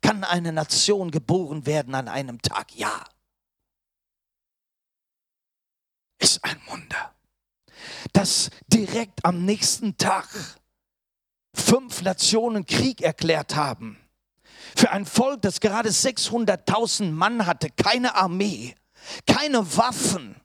kann 0.00 0.24
eine 0.24 0.52
Nation 0.52 1.10
geboren 1.10 1.64
werden 1.66 1.94
an 1.94 2.08
einem 2.08 2.42
Tag? 2.42 2.74
Ja. 2.74 3.04
Ist 6.18 6.44
ein 6.44 6.60
Wunder 6.66 7.12
dass 8.12 8.50
direkt 8.68 9.24
am 9.24 9.44
nächsten 9.44 9.96
Tag 9.96 10.28
fünf 11.54 12.02
Nationen 12.02 12.66
Krieg 12.66 13.02
erklärt 13.02 13.56
haben. 13.56 13.98
Für 14.76 14.90
ein 14.90 15.06
Volk, 15.06 15.42
das 15.42 15.60
gerade 15.60 15.90
600.000 15.90 17.10
Mann 17.10 17.46
hatte, 17.46 17.68
keine 17.70 18.14
Armee, 18.14 18.74
keine 19.26 19.76
Waffen. 19.76 20.36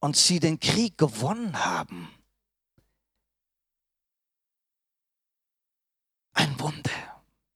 Und 0.00 0.16
sie 0.16 0.40
den 0.40 0.60
Krieg 0.60 0.96
gewonnen 0.96 1.64
haben. 1.64 2.08
Ein 6.34 6.58
Wunder. 6.60 6.90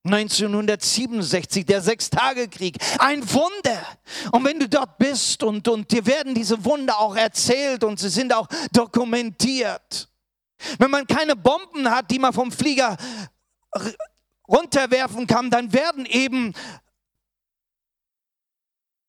1967, 0.05 1.65
der 1.65 1.81
Sechstagekrieg, 1.81 2.77
ein 2.99 3.23
Wunder. 3.33 3.87
Und 4.33 4.45
wenn 4.45 4.59
du 4.59 4.69
dort 4.69 4.99
bist 4.99 5.45
und, 5.45 5.69
und 5.69 5.93
dir 5.93 6.05
werden 6.07 6.35
diese 6.35 6.65
Wunder 6.65 6.99
auch 6.99 7.15
erzählt 7.15 7.85
und 7.85 8.01
sie 8.01 8.09
sind 8.09 8.33
auch 8.33 8.49
dokumentiert. 8.73 10.09
Wenn 10.79 10.91
man 10.91 11.07
keine 11.07 11.37
Bomben 11.37 11.89
hat, 11.89 12.11
die 12.11 12.19
man 12.19 12.33
vom 12.33 12.51
Flieger 12.51 12.97
runterwerfen 14.49 15.27
kann, 15.27 15.51
dann 15.51 15.73
werden 15.73 16.05
eben 16.07 16.53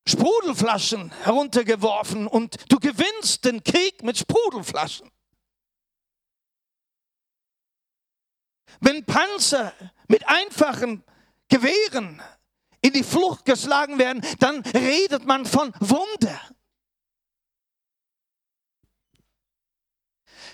Sprudelflaschen 0.08 1.12
heruntergeworfen 1.24 2.28
und 2.28 2.56
du 2.70 2.78
gewinnst 2.80 3.46
den 3.46 3.64
Krieg 3.64 4.04
mit 4.04 4.18
Sprudelflaschen. 4.18 5.10
Wenn 8.82 9.06
Panzer 9.06 9.74
mit 10.08 10.28
einfachen 10.28 11.04
Gewehren 11.48 12.22
in 12.82 12.92
die 12.92 13.04
Flucht 13.04 13.46
geschlagen 13.46 13.98
werden, 13.98 14.22
dann 14.40 14.62
redet 14.62 15.26
man 15.26 15.46
von 15.46 15.74
Wunder. 15.80 16.40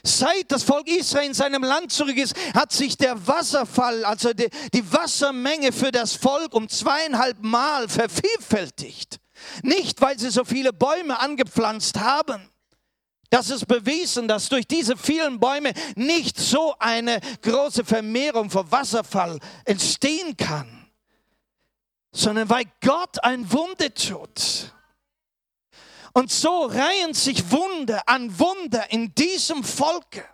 Seit 0.03 0.51
das 0.51 0.63
Volk 0.63 0.87
Israel 0.87 1.27
in 1.27 1.33
seinem 1.33 1.63
Land 1.63 1.91
zurück 1.91 2.15
ist, 2.15 2.35
hat 2.53 2.71
sich 2.71 2.97
der 2.97 3.27
Wasserfall, 3.27 4.05
also 4.05 4.31
die, 4.33 4.49
die 4.73 4.93
Wassermenge 4.93 5.71
für 5.71 5.91
das 5.91 6.13
Volk 6.13 6.53
um 6.53 6.69
zweieinhalb 6.69 7.41
Mal 7.41 7.89
vervielfältigt. 7.89 9.19
Nicht, 9.63 10.01
weil 10.01 10.17
sie 10.19 10.29
so 10.29 10.43
viele 10.43 10.73
Bäume 10.73 11.19
angepflanzt 11.19 11.99
haben. 11.99 12.49
Das 13.29 13.49
ist 13.49 13.67
bewiesen, 13.67 14.27
dass 14.27 14.49
durch 14.49 14.65
diese 14.67 14.97
vielen 14.97 15.39
Bäume 15.39 15.73
nicht 15.95 16.39
so 16.39 16.75
eine 16.79 17.19
große 17.41 17.85
Vermehrung 17.85 18.49
von 18.49 18.71
Wasserfall 18.71 19.39
entstehen 19.65 20.35
kann, 20.35 20.89
sondern 22.11 22.49
weil 22.49 22.65
Gott 22.81 23.23
ein 23.23 23.51
Wunder 23.51 23.93
tut. 23.93 24.73
Und 26.13 26.31
so 26.31 26.65
reihen 26.65 27.13
sich 27.13 27.51
Wunder 27.51 28.01
an 28.07 28.39
Wunder 28.39 28.91
in 28.91 29.13
diesem 29.13 29.63
Volke 29.63 30.25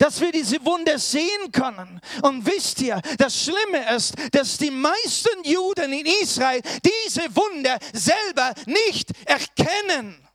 dass 0.00 0.18
wir 0.18 0.32
diese 0.32 0.64
Wunder 0.64 0.98
sehen 0.98 1.52
können. 1.52 2.00
Und 2.22 2.44
wisst 2.46 2.80
ihr, 2.80 3.00
das 3.18 3.44
Schlimme 3.44 3.94
ist, 3.94 4.14
dass 4.32 4.56
die 4.56 4.70
meisten 4.70 5.44
Juden 5.44 5.92
in 5.92 6.06
Israel 6.22 6.62
diese 6.82 7.24
Wunder 7.36 7.78
selber 7.92 8.54
nicht 8.64 9.10
erkennen. 9.26 10.26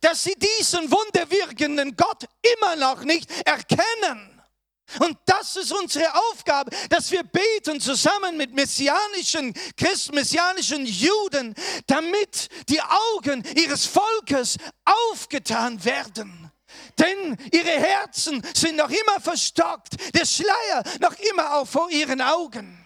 Dass 0.00 0.22
sie 0.22 0.36
diesen 0.36 0.90
wunderwirkenden 0.90 1.96
Gott 1.96 2.26
immer 2.54 2.76
noch 2.76 3.02
nicht 3.02 3.28
erkennen. 3.44 4.30
Und 5.00 5.18
das 5.26 5.56
ist 5.56 5.72
unsere 5.72 6.14
Aufgabe, 6.30 6.70
dass 6.90 7.10
wir 7.10 7.24
beten 7.24 7.80
zusammen 7.80 8.36
mit 8.36 8.54
messianischen 8.54 9.52
Christen, 9.76 10.14
messianischen 10.14 10.86
Juden, 10.86 11.54
damit 11.88 12.48
die 12.68 12.80
Augen 12.80 13.42
ihres 13.56 13.86
Volkes 13.86 14.58
aufgetan 14.84 15.84
werden 15.84 16.43
denn 16.98 17.36
ihre 17.52 17.70
Herzen 17.70 18.42
sind 18.54 18.76
noch 18.76 18.90
immer 18.90 19.20
verstockt, 19.20 19.96
der 20.14 20.26
Schleier 20.26 20.82
noch 21.00 21.14
immer 21.30 21.56
auch 21.56 21.66
vor 21.66 21.90
ihren 21.90 22.20
Augen. 22.20 22.80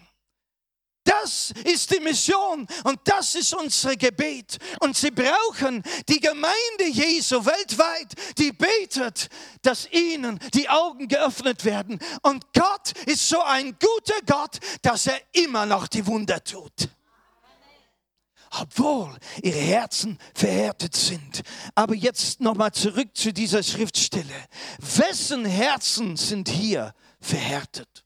Das 1.03 1.51
ist 1.63 1.91
die 1.91 1.99
Mission 2.01 2.67
und 2.83 2.99
das 3.05 3.33
ist 3.33 3.55
unser 3.55 3.95
Gebet. 3.95 4.57
Und 4.79 4.95
sie 4.95 5.09
brauchen 5.09 5.81
die 6.07 6.19
Gemeinde 6.19 6.87
Jesu 6.87 7.43
weltweit, 7.43 8.13
die 8.37 8.51
betet, 8.51 9.27
dass 9.63 9.89
ihnen 9.91 10.37
die 10.53 10.69
Augen 10.69 11.07
geöffnet 11.07 11.65
werden. 11.65 11.97
Und 12.21 12.45
Gott 12.53 12.91
ist 13.07 13.27
so 13.27 13.41
ein 13.41 13.75
guter 13.79 14.21
Gott, 14.27 14.59
dass 14.83 15.07
er 15.07 15.19
immer 15.31 15.65
noch 15.65 15.87
die 15.87 16.05
Wunder 16.05 16.43
tut 16.43 16.89
obwohl 18.51 19.17
ihre 19.41 19.59
Herzen 19.59 20.17
verhärtet 20.33 20.95
sind. 20.95 21.41
Aber 21.75 21.95
jetzt 21.95 22.41
nochmal 22.41 22.71
zurück 22.71 23.09
zu 23.15 23.33
dieser 23.33 23.63
Schriftstelle. 23.63 24.25
Wessen 24.79 25.45
Herzen 25.45 26.17
sind 26.17 26.49
hier 26.49 26.93
verhärtet? 27.19 28.05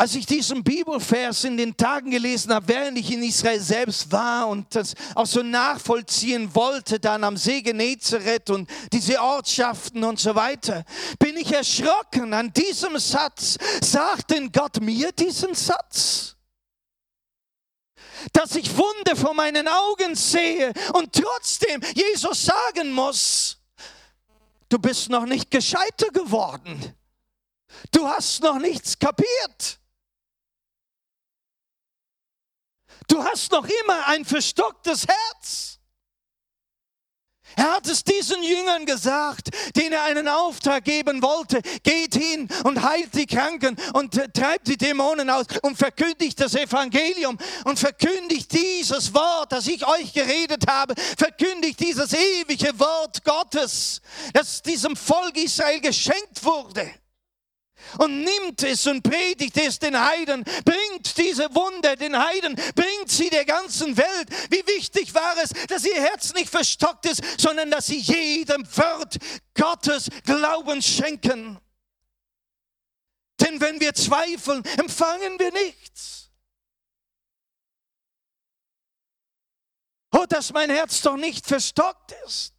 Als 0.00 0.14
ich 0.14 0.26
diesen 0.26 0.62
Bibelvers 0.62 1.42
in 1.42 1.56
den 1.56 1.76
Tagen 1.76 2.12
gelesen 2.12 2.54
habe, 2.54 2.68
während 2.68 2.96
ich 2.98 3.10
in 3.10 3.20
Israel 3.20 3.58
selbst 3.58 4.12
war 4.12 4.46
und 4.46 4.72
das 4.72 4.94
auch 5.16 5.26
so 5.26 5.42
nachvollziehen 5.42 6.54
wollte, 6.54 7.00
dann 7.00 7.24
am 7.24 7.36
See 7.36 7.62
Genezareth 7.62 8.48
und 8.50 8.70
diese 8.92 9.20
Ortschaften 9.20 10.04
und 10.04 10.20
so 10.20 10.36
weiter, 10.36 10.84
bin 11.18 11.36
ich 11.36 11.52
erschrocken 11.52 12.32
an 12.32 12.52
diesem 12.52 12.96
Satz. 12.96 13.58
Sagt 13.82 14.30
denn 14.30 14.52
Gott 14.52 14.80
mir 14.80 15.10
diesen 15.10 15.56
Satz? 15.56 16.36
Dass 18.32 18.54
ich 18.54 18.70
Wunder 18.76 19.16
vor 19.16 19.34
meinen 19.34 19.66
Augen 19.66 20.14
sehe 20.14 20.72
und 20.92 21.12
trotzdem 21.12 21.80
Jesus 21.92 22.44
sagen 22.44 22.92
muss, 22.92 23.58
du 24.68 24.78
bist 24.78 25.08
noch 25.08 25.26
nicht 25.26 25.50
gescheiter 25.50 26.12
geworden. 26.12 26.94
Du 27.90 28.06
hast 28.06 28.44
noch 28.44 28.60
nichts 28.60 28.96
kapiert. 28.96 29.80
Du 33.08 33.24
hast 33.24 33.50
noch 33.50 33.66
immer 33.66 34.06
ein 34.06 34.24
verstocktes 34.24 35.06
Herz. 35.06 35.78
Er 37.56 37.72
hat 37.72 37.88
es 37.88 38.04
diesen 38.04 38.42
Jüngern 38.42 38.86
gesagt, 38.86 39.48
denen 39.74 39.94
er 39.94 40.04
einen 40.04 40.28
Auftrag 40.28 40.84
geben 40.84 41.22
wollte. 41.22 41.60
Geht 41.82 42.14
hin 42.14 42.46
und 42.64 42.82
heilt 42.82 43.14
die 43.14 43.26
Kranken 43.26 43.76
und 43.94 44.12
treibt 44.34 44.68
die 44.68 44.76
Dämonen 44.76 45.28
aus 45.30 45.46
und 45.62 45.76
verkündigt 45.76 46.38
das 46.40 46.54
Evangelium 46.54 47.38
und 47.64 47.78
verkündigt 47.78 48.52
dieses 48.52 49.12
Wort, 49.14 49.50
das 49.50 49.66
ich 49.66 49.84
euch 49.86 50.12
geredet 50.12 50.66
habe. 50.68 50.94
Verkündigt 51.16 51.80
dieses 51.80 52.12
ewige 52.12 52.78
Wort 52.78 53.24
Gottes, 53.24 54.02
das 54.34 54.62
diesem 54.62 54.94
Volk 54.94 55.36
Israel 55.36 55.80
geschenkt 55.80 56.44
wurde 56.44 56.88
und 57.98 58.24
nimmt 58.24 58.62
es 58.62 58.86
und 58.86 59.02
predigt 59.02 59.56
es 59.56 59.78
den 59.78 59.98
Heiden, 59.98 60.44
bringt 60.64 61.16
diese 61.16 61.54
Wunder 61.54 61.96
den 61.96 62.18
Heiden, 62.18 62.54
bringt 62.74 63.10
sie 63.10 63.30
der 63.30 63.44
ganzen 63.44 63.96
Welt. 63.96 64.28
Wie 64.50 64.66
wichtig 64.66 65.14
war 65.14 65.34
es, 65.42 65.50
dass 65.68 65.84
ihr 65.84 66.00
Herz 66.00 66.34
nicht 66.34 66.50
verstockt 66.50 67.06
ist, 67.06 67.22
sondern 67.38 67.70
dass 67.70 67.86
sie 67.86 67.98
jedem 67.98 68.66
Wort 68.76 69.16
Gottes 69.54 70.08
Glauben 70.24 70.82
schenken. 70.82 71.58
Denn 73.40 73.60
wenn 73.60 73.80
wir 73.80 73.94
zweifeln, 73.94 74.64
empfangen 74.76 75.38
wir 75.38 75.52
nichts. 75.52 76.30
Oh, 80.12 80.24
dass 80.28 80.52
mein 80.52 80.70
Herz 80.70 81.02
doch 81.02 81.16
nicht 81.16 81.46
verstockt 81.46 82.12
ist. 82.26 82.57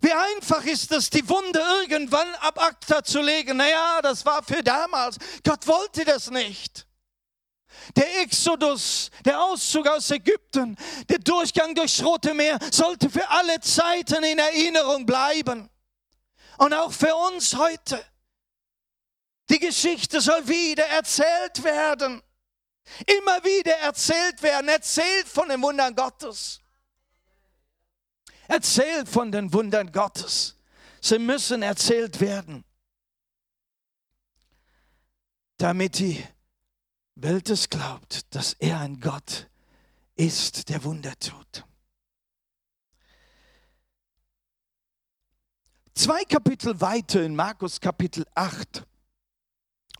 Wie 0.00 0.12
einfach 0.12 0.64
ist 0.64 0.92
es, 0.92 1.10
die 1.10 1.28
Wunde 1.28 1.58
irgendwann 1.58 2.32
ab 2.36 2.62
Akta 2.62 3.02
zu 3.02 3.20
legen. 3.20 3.56
Naja, 3.56 4.00
das 4.02 4.24
war 4.24 4.42
für 4.42 4.62
damals. 4.62 5.16
Gott 5.44 5.66
wollte 5.66 6.04
das 6.04 6.30
nicht. 6.30 6.86
Der 7.96 8.20
Exodus, 8.20 9.10
der 9.24 9.42
Auszug 9.42 9.86
aus 9.88 10.10
Ägypten, 10.10 10.76
der 11.08 11.18
Durchgang 11.18 11.74
durchs 11.74 12.02
Rote 12.02 12.34
Meer 12.34 12.58
sollte 12.70 13.10
für 13.10 13.28
alle 13.28 13.60
Zeiten 13.60 14.22
in 14.22 14.38
Erinnerung 14.38 15.04
bleiben. 15.04 15.68
Und 16.58 16.74
auch 16.74 16.92
für 16.92 17.14
uns 17.14 17.56
heute. 17.56 18.04
Die 19.50 19.58
Geschichte 19.58 20.20
soll 20.20 20.46
wieder 20.46 20.86
erzählt 20.86 21.62
werden. 21.62 22.22
Immer 23.06 23.42
wieder 23.44 23.76
erzählt 23.78 24.42
werden, 24.42 24.68
erzählt 24.68 25.26
von 25.26 25.48
den 25.48 25.62
Wundern 25.62 25.94
Gottes. 25.94 26.60
Erzählt 28.48 29.08
von 29.08 29.30
den 29.30 29.52
Wundern 29.52 29.92
Gottes. 29.92 30.56
Sie 31.00 31.18
müssen 31.18 31.62
erzählt 31.62 32.20
werden, 32.20 32.64
damit 35.58 35.98
die 35.98 36.24
Welt 37.14 37.50
es 37.50 37.68
glaubt, 37.68 38.34
dass 38.34 38.54
er 38.54 38.80
ein 38.80 38.98
Gott 39.00 39.48
ist, 40.16 40.68
der 40.68 40.82
Wunder 40.82 41.16
tut. 41.18 41.64
Zwei 45.94 46.24
Kapitel 46.24 46.80
weiter 46.80 47.22
in 47.24 47.36
Markus 47.36 47.80
Kapitel 47.80 48.24
8 48.34 48.86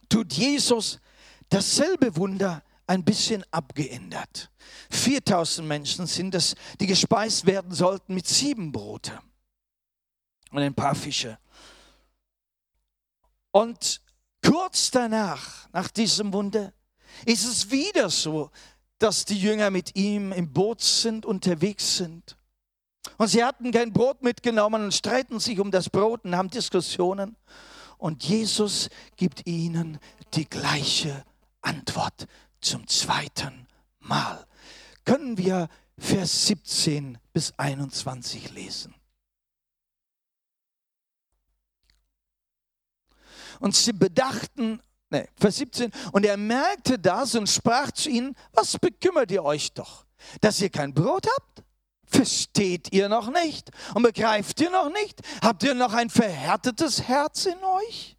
tut 0.08 0.32
Jesus 0.32 1.00
dasselbe 1.48 2.16
Wunder 2.16 2.62
ein 2.88 3.04
bisschen 3.04 3.44
abgeändert. 3.50 4.50
4000 4.90 5.68
Menschen 5.68 6.06
sind 6.06 6.34
es, 6.34 6.56
die 6.80 6.86
gespeist 6.86 7.46
werden 7.46 7.72
sollten 7.72 8.14
mit 8.14 8.26
sieben 8.26 8.72
Brote 8.72 9.20
und 10.50 10.58
ein 10.58 10.74
paar 10.74 10.94
Fische. 10.94 11.38
Und 13.50 14.00
kurz 14.44 14.90
danach, 14.90 15.68
nach 15.72 15.88
diesem 15.88 16.32
Wunder, 16.32 16.72
ist 17.26 17.44
es 17.44 17.70
wieder 17.70 18.08
so, 18.08 18.50
dass 18.98 19.24
die 19.24 19.38
Jünger 19.38 19.70
mit 19.70 19.94
ihm 19.94 20.32
im 20.32 20.52
Boot 20.52 20.80
sind, 20.80 21.26
unterwegs 21.26 21.98
sind. 21.98 22.36
Und 23.18 23.28
sie 23.28 23.44
hatten 23.44 23.70
kein 23.70 23.92
Brot 23.92 24.22
mitgenommen 24.22 24.84
und 24.84 24.94
streiten 24.94 25.40
sich 25.40 25.60
um 25.60 25.70
das 25.70 25.90
Brot 25.90 26.24
und 26.24 26.36
haben 26.36 26.50
Diskussionen. 26.50 27.36
Und 27.98 28.24
Jesus 28.24 28.88
gibt 29.16 29.46
ihnen 29.46 29.98
die 30.34 30.48
gleiche 30.48 31.24
Antwort 31.60 32.26
zum 32.60 32.86
zweiten 32.86 33.66
Mal. 34.00 34.46
Können 35.04 35.38
wir 35.38 35.68
Vers 35.96 36.46
17 36.46 37.18
bis 37.32 37.52
21 37.58 38.50
lesen? 38.52 38.94
Und 43.60 43.74
sie 43.74 43.92
bedachten, 43.92 44.80
nee, 45.10 45.28
Vers 45.36 45.56
17, 45.56 45.90
und 46.12 46.24
er 46.24 46.36
merkte 46.36 46.98
das 46.98 47.34
und 47.34 47.48
sprach 47.48 47.90
zu 47.90 48.10
ihnen, 48.10 48.36
was 48.52 48.78
bekümmert 48.78 49.30
ihr 49.30 49.44
euch 49.44 49.72
doch, 49.72 50.06
dass 50.40 50.60
ihr 50.60 50.70
kein 50.70 50.94
Brot 50.94 51.26
habt? 51.26 51.64
Versteht 52.04 52.92
ihr 52.92 53.08
noch 53.08 53.30
nicht 53.30 53.70
und 53.94 54.02
begreift 54.02 54.60
ihr 54.60 54.70
noch 54.70 54.90
nicht? 54.90 55.20
Habt 55.42 55.62
ihr 55.62 55.74
noch 55.74 55.92
ein 55.92 56.08
verhärtetes 56.08 57.02
Herz 57.02 57.46
in 57.46 57.62
euch? 57.62 58.17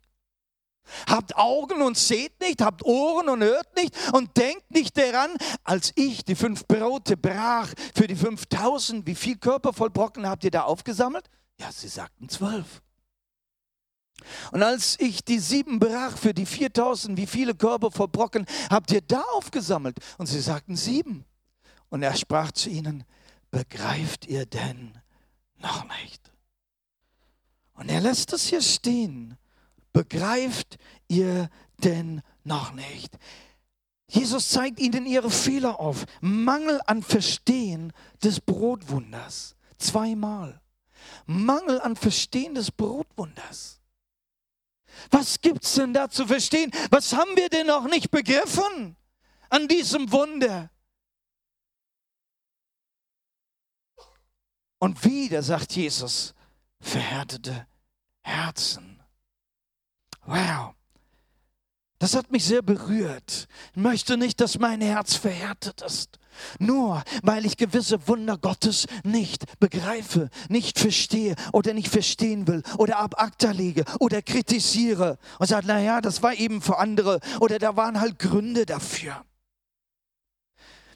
Habt 1.07 1.35
Augen 1.35 1.81
und 1.81 1.97
seht 1.97 2.39
nicht, 2.41 2.61
habt 2.61 2.83
Ohren 2.83 3.29
und 3.29 3.43
hört 3.43 3.75
nicht 3.75 3.95
und 4.13 4.35
denkt 4.37 4.71
nicht 4.71 4.97
daran, 4.97 5.31
als 5.63 5.91
ich 5.95 6.23
die 6.25 6.35
fünf 6.35 6.65
Brote 6.67 7.17
brach 7.17 7.69
für 7.95 8.07
die 8.07 8.15
5000, 8.15 9.05
wie 9.05 9.15
viel 9.15 9.37
Körper 9.37 9.73
voll 9.73 9.89
Brocken 9.89 10.27
habt 10.27 10.43
ihr 10.43 10.51
da 10.51 10.63
aufgesammelt? 10.63 11.29
Ja, 11.59 11.71
sie 11.71 11.87
sagten 11.87 12.29
zwölf. 12.29 12.81
Und 14.51 14.63
als 14.63 14.99
ich 14.99 15.23
die 15.23 15.39
sieben 15.39 15.79
brach 15.79 16.17
für 16.17 16.33
die 16.33 16.45
4000, 16.45 17.17
wie 17.17 17.27
viele 17.27 17.55
Körper 17.55 17.91
voll 17.91 18.07
Brocken 18.07 18.45
habt 18.69 18.91
ihr 18.91 19.01
da 19.01 19.21
aufgesammelt? 19.33 19.97
Und 20.17 20.27
sie 20.27 20.41
sagten 20.41 20.75
sieben. 20.75 21.25
Und 21.89 22.03
er 22.03 22.15
sprach 22.15 22.51
zu 22.51 22.69
ihnen, 22.69 23.03
begreift 23.51 24.25
ihr 24.25 24.45
denn 24.45 24.97
noch 25.57 25.85
nicht? 26.01 26.31
Und 27.73 27.89
er 27.89 28.01
lässt 28.01 28.33
es 28.33 28.47
hier 28.47 28.61
stehen. 28.61 29.37
Begreift 29.99 30.77
ihr 31.09 31.49
denn 31.79 32.21
noch 32.45 32.71
nicht? 32.71 33.17
Jesus 34.07 34.47
zeigt 34.47 34.79
ihnen 34.79 35.05
ihre 35.05 35.29
Fehler 35.29 35.81
auf. 35.81 36.05
Mangel 36.21 36.79
an 36.87 37.03
Verstehen 37.03 37.91
des 38.23 38.39
Brotwunders. 38.39 39.57
Zweimal. 39.77 40.61
Mangel 41.25 41.81
an 41.81 41.97
Verstehen 41.97 42.55
des 42.55 42.71
Brotwunders. 42.71 43.81
Was 45.11 45.41
gibt 45.41 45.65
es 45.65 45.73
denn 45.73 45.93
da 45.93 46.09
zu 46.09 46.27
verstehen? 46.27 46.71
Was 46.91 47.11
haben 47.11 47.35
wir 47.35 47.49
denn 47.49 47.67
noch 47.67 47.89
nicht 47.89 48.09
begriffen 48.09 48.95
an 49.49 49.67
diesem 49.67 50.13
Wunder? 50.13 50.71
Und 54.77 55.03
wieder 55.03 55.43
sagt 55.43 55.75
Jesus, 55.75 56.33
verhärtete 56.79 57.67
Herzen. 58.21 58.98
Wow. 60.29 60.75
Das 61.97 62.15
hat 62.15 62.31
mich 62.31 62.45
sehr 62.45 62.61
berührt. 62.61 63.47
Ich 63.71 63.81
möchte 63.81 64.15
nicht, 64.15 64.39
dass 64.39 64.59
mein 64.59 64.79
Herz 64.79 65.15
verhärtet 65.15 65.81
ist. 65.81 66.19
Nur 66.59 67.03
weil 67.23 67.45
ich 67.45 67.57
gewisse 67.57 68.07
Wunder 68.07 68.37
Gottes 68.37 68.85
nicht 69.03 69.59
begreife, 69.59 70.29
nicht 70.47 70.79
verstehe 70.79 71.35
oder 71.51 71.73
nicht 71.73 71.89
verstehen 71.89 72.47
will 72.47 72.61
oder 72.77 72.99
ab 72.99 73.15
acta 73.17 73.51
lege 73.51 73.83
oder 73.99 74.21
kritisiere 74.21 75.17
und 75.39 75.47
sage, 75.47 75.67
naja, 75.67 75.99
das 75.99 76.21
war 76.21 76.35
eben 76.35 76.61
für 76.61 76.77
andere 76.77 77.19
oder 77.41 77.59
da 77.59 77.75
waren 77.75 77.99
halt 77.99 78.19
Gründe 78.19 78.65
dafür. 78.65 79.25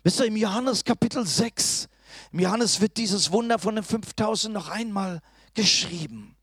Wisst 0.04 0.20
ihr, 0.20 0.28
im 0.28 0.38
Johannes 0.38 0.86
Kapitel 0.86 1.26
6 1.26 1.90
im 2.32 2.40
Johannes 2.40 2.80
wird 2.80 2.98
dieses 2.98 3.32
Wunder 3.32 3.58
von 3.58 3.76
den 3.76 3.84
5000 3.84 4.54
noch 4.54 4.70
einmal 4.70 5.22
geschrieben. 5.56 6.36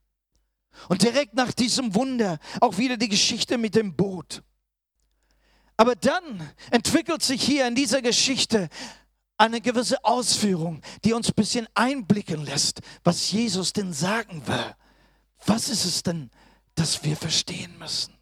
Und 0.89 1.03
direkt 1.03 1.35
nach 1.35 1.53
diesem 1.53 1.95
Wunder 1.95 2.39
auch 2.61 2.79
wieder 2.79 2.97
die 2.97 3.09
Geschichte 3.09 3.59
mit 3.59 3.75
dem 3.75 3.95
Boot. 3.95 4.43
Aber 5.77 5.97
dann 5.97 6.51
entwickelt 6.71 7.23
sich 7.23 7.43
hier 7.43 7.67
in 7.67 7.75
dieser 7.75 8.03
Geschichte 8.03 8.69
eine 9.39 9.61
gewisse 9.61 10.05
Ausführung, 10.05 10.83
die 11.05 11.15
uns 11.15 11.29
ein 11.29 11.35
bisschen 11.35 11.67
einblicken 11.75 12.45
lässt, 12.45 12.81
was 13.03 13.33
Jesus 13.33 13.73
denn 13.73 13.93
sagen 13.93 14.47
will. 14.47 14.75
Was 15.47 15.71
ist 15.71 15.87
es 15.87 16.03
denn, 16.03 16.31
das 16.75 17.03
wir 17.03 17.17
verstehen 17.17 17.79
müssen? 17.79 18.15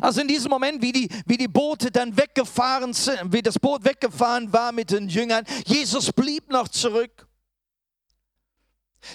Also 0.00 0.22
in 0.22 0.28
diesem 0.28 0.50
Moment, 0.50 0.80
wie 0.80 0.92
die, 0.92 1.08
wie 1.26 1.36
die 1.36 1.48
Boote 1.48 1.90
dann 1.90 2.16
weggefahren 2.16 2.94
sind, 2.94 3.32
wie 3.32 3.42
das 3.42 3.58
Boot 3.58 3.84
weggefahren 3.84 4.52
war 4.52 4.72
mit 4.72 4.90
den 4.90 5.08
Jüngern, 5.08 5.44
Jesus 5.66 6.12
blieb 6.12 6.50
noch 6.50 6.68
zurück. 6.68 7.25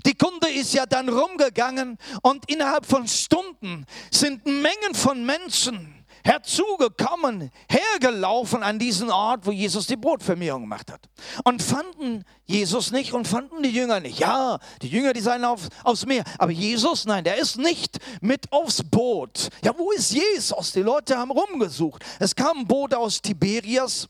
Die 0.06 0.15
Kunde 0.15 0.50
ist 0.50 0.74
ja 0.74 0.86
dann 0.86 1.10
rumgegangen 1.10 1.98
und 2.22 2.50
innerhalb 2.50 2.86
von 2.86 3.08
Stunden 3.08 3.86
sind 4.10 4.46
Mengen 4.46 4.94
von 4.94 5.26
Menschen 5.26 6.02
herzugekommen, 6.24 7.52
hergelaufen 7.70 8.63
an 8.63 8.80
diesen 8.80 9.10
Ort, 9.10 9.46
wo 9.46 9.52
Jesus 9.52 9.88
die 9.88 9.96
Brotvermehrung 9.96 10.62
gemacht 10.62 10.91
hat. 10.91 11.02
Und 11.44 11.62
fanden 11.62 12.24
Jesus 12.46 12.91
nicht 12.91 13.13
und 13.13 13.28
fanden 13.28 13.63
die 13.63 13.70
Jünger 13.70 14.00
nicht. 14.00 14.20
Ja, 14.20 14.60
die 14.82 14.89
Jünger, 14.89 15.13
die 15.13 15.22
seien 15.22 15.44
auf, 15.46 15.67
aufs 15.84 16.06
Meer. 16.06 16.24
Aber 16.38 16.52
Jesus, 16.52 17.06
nein, 17.06 17.24
der 17.24 17.38
ist 17.38 17.58
nicht 17.58 17.98
mit 18.22 18.52
aufs 18.52 18.84
Boot. 18.84 19.50
Ja, 19.63 19.74
wo 19.78 19.91
ist 19.91 20.12
Jesus? 20.12 20.72
Die 20.74 20.82
Leute 20.82 21.17
haben 21.17 21.32
rumgesucht. 21.32 22.04
Es 22.20 22.36
kam 22.36 22.60
ein 22.60 22.67
Boot 22.67 22.94
aus 22.94 23.22
Tiberias 23.22 24.08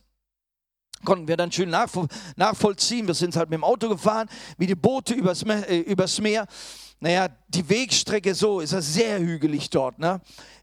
konnten 1.04 1.28
wir 1.28 1.38
dann 1.38 1.52
schön 1.52 1.70
nachvollziehen. 1.70 3.08
Wir 3.08 3.14
sind 3.14 3.36
halt 3.36 3.50
mit 3.50 3.58
dem 3.58 3.64
Auto 3.64 3.90
gefahren, 3.90 4.30
wie 4.58 4.68
die 4.68 4.76
Boote 4.76 5.14
übers 5.14 5.46
Meer. 5.46 5.70
Äh, 5.70 5.80
übers 5.80 6.20
Meer. 6.20 6.48
Naja, 7.00 7.30
die 7.48 7.68
Wegstrecke 7.68 8.36
so 8.36 8.60
ist 8.60 8.74
ja 8.74 8.82
sehr 8.82 9.20
hügelig 9.20 9.70
dort. 9.70 9.98
Ne? 9.98 10.22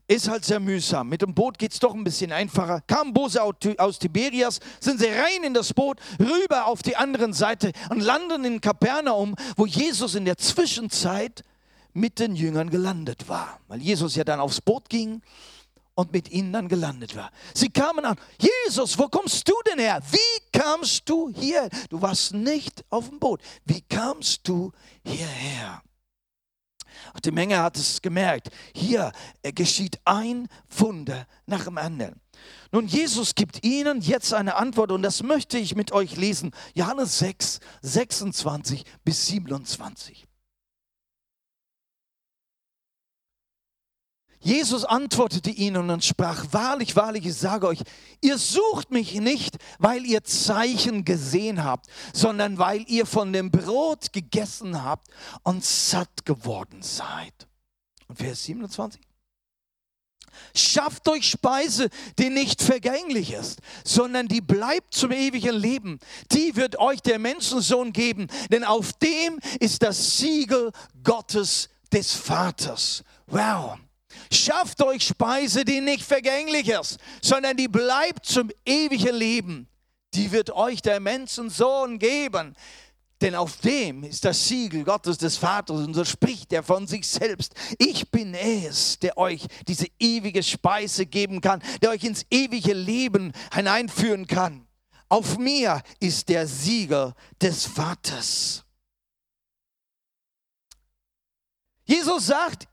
ist 0.09 0.29
halt 0.29 0.44
sehr 0.44 0.59
mühsam. 0.59 1.11
Mit 1.11 1.20
dem 1.20 1.35
Boot 1.35 1.59
geht 1.59 1.72
es 1.72 1.79
doch 1.79 1.94
ein 1.94 2.03
bisschen 2.03 2.33
einfacher. 2.33 2.81
Kamen 2.87 3.12
Bose 3.12 3.42
aus 3.42 3.98
Tiberias, 3.98 4.59
sind 4.81 4.98
sie 5.01 5.07
rein 5.07 5.44
in 5.44 5.53
das 5.53 5.74
Boot, 5.74 6.01
rüber 6.18 6.66
auf 6.66 6.83
die 6.83 6.96
andere 6.96 7.33
Seite 7.35 7.72
und 7.90 8.01
landen 8.01 8.44
in 8.46 8.61
Kapernaum, 8.61 9.37
wo 9.57 9.66
Jesus 9.66 10.14
in 10.14 10.24
der 10.24 10.38
Zwischenzeit 10.38 11.44
mit 11.92 12.18
den 12.18 12.35
Jüngern 12.35 12.70
gelandet 12.70 13.29
war. 13.29 13.61
Weil 13.68 13.83
Jesus 13.83 14.16
ja 14.16 14.24
dann 14.24 14.40
aufs 14.40 14.62
Boot 14.62 14.88
ging 14.88 15.20
und 15.98 16.12
mit 16.12 16.30
ihnen 16.30 16.52
dann 16.52 16.68
gelandet 16.68 17.16
war. 17.16 17.32
Sie 17.54 17.70
kamen 17.70 18.04
an, 18.04 18.16
Jesus, 18.40 18.96
wo 18.96 19.08
kommst 19.08 19.48
du 19.48 19.54
denn 19.68 19.80
her? 19.80 20.00
Wie 20.12 20.56
kamst 20.56 21.08
du 21.08 21.28
hier? 21.34 21.68
Du 21.90 22.00
warst 22.00 22.32
nicht 22.32 22.84
auf 22.88 23.08
dem 23.08 23.18
Boot. 23.18 23.42
Wie 23.64 23.80
kamst 23.80 24.46
du 24.46 24.70
hierher? 25.04 25.82
Und 27.14 27.24
die 27.24 27.32
Menge 27.32 27.61
hat 27.61 27.76
es 27.76 28.00
gemerkt. 28.00 28.50
Hier 28.72 29.11
geschieht 29.42 29.98
ein 30.04 30.46
Wunder 30.70 31.26
nach 31.46 31.64
dem 31.64 31.78
anderen. 31.78 32.20
Nun, 32.70 32.87
Jesus 32.87 33.34
gibt 33.34 33.64
ihnen 33.64 34.00
jetzt 34.00 34.32
eine 34.32 34.54
Antwort 34.54 34.92
und 34.92 35.02
das 35.02 35.24
möchte 35.24 35.58
ich 35.58 35.74
mit 35.74 35.90
euch 35.90 36.16
lesen. 36.16 36.52
Johannes 36.74 37.18
6, 37.18 37.58
26 37.82 38.84
bis 39.04 39.26
27. 39.26 40.27
Jesus 44.40 44.85
antwortete 44.85 45.51
ihnen 45.51 45.90
und 45.90 46.05
sprach, 46.05 46.46
wahrlich, 46.53 46.94
wahrlich, 46.94 47.27
ich 47.27 47.35
sage 47.35 47.66
euch, 47.66 47.83
ihr 48.20 48.38
sucht 48.38 48.90
mich 48.90 49.14
nicht, 49.14 49.57
weil 49.79 50.05
ihr 50.07 50.22
Zeichen 50.22 51.05
gesehen 51.05 51.64
habt, 51.64 51.87
sondern 52.12 52.59
weil 52.59 52.85
ihr 52.88 53.05
von 53.05 53.33
dem 53.33 53.51
Brot 53.51 54.12
gegessen 54.12 54.83
habt 54.83 55.09
und 55.42 55.64
satt 55.64 56.24
geworden 56.24 56.83
seid. 56.83 57.48
Und 58.07 58.18
Vers 58.18 58.44
27. 58.44 59.01
Schafft 60.55 61.09
euch 61.09 61.29
Speise, 61.29 61.88
die 62.18 62.31
nicht 62.31 62.62
vergänglich 62.62 63.33
ist, 63.33 63.61
sondern 63.85 64.29
die 64.29 64.40
bleibt 64.40 64.94
zum 64.94 65.11
ewigen 65.11 65.55
Leben. 65.55 65.98
Die 66.31 66.55
wird 66.55 66.79
euch 66.79 67.01
der 67.03 67.18
Menschensohn 67.18 67.92
geben, 67.92 68.29
denn 68.53 68.62
auf 68.62 68.92
dem 68.94 69.40
ist 69.59 69.83
das 69.83 70.18
Siegel 70.18 70.70
Gottes 71.03 71.68
des 71.92 72.12
Vaters. 72.12 73.03
Wow. 73.27 73.79
Schafft 74.33 74.83
euch 74.83 75.07
Speise, 75.07 75.64
die 75.64 75.81
nicht 75.81 76.03
vergänglich 76.03 76.68
ist, 76.68 76.99
sondern 77.23 77.57
die 77.57 77.68
bleibt 77.68 78.27
zum 78.27 78.51
ewigen 78.64 79.14
Leben. 79.14 79.68
Die 80.14 80.33
wird 80.33 80.51
euch 80.51 80.81
der 80.83 81.01
Menschensohn 81.01 81.99
geben. 81.99 82.55
Denn 83.21 83.35
auf 83.35 83.57
dem 83.59 84.05
ist 84.05 84.25
das 84.25 84.47
Siegel 84.47 84.85
Gottes 84.85 85.18
des 85.18 85.37
Vaters 85.37 85.79
und 85.79 85.92
so 85.92 86.05
spricht 86.05 86.53
er 86.53 86.62
von 86.62 86.87
sich 86.87 87.07
selbst. 87.07 87.53
Ich 87.79 88.11
bin 88.11 88.33
es, 88.33 88.99
der 89.01 89.18
euch 89.18 89.44
diese 89.66 89.87
ewige 89.99 90.42
Speise 90.42 91.05
geben 91.05 91.40
kann, 91.40 91.61
der 91.83 91.90
euch 91.90 92.05
ins 92.05 92.25
ewige 92.31 92.75
Leben 92.75 93.33
hineinführen 93.53 94.27
kann. 94.27 94.66
Auf 95.09 95.37
mir 95.37 95.83
ist 95.99 96.29
der 96.29 96.47
Siegel 96.47 97.12
des 97.40 97.66
Vaters. 97.66 98.64
Jesus 101.85 102.27
sagt, 102.27 102.68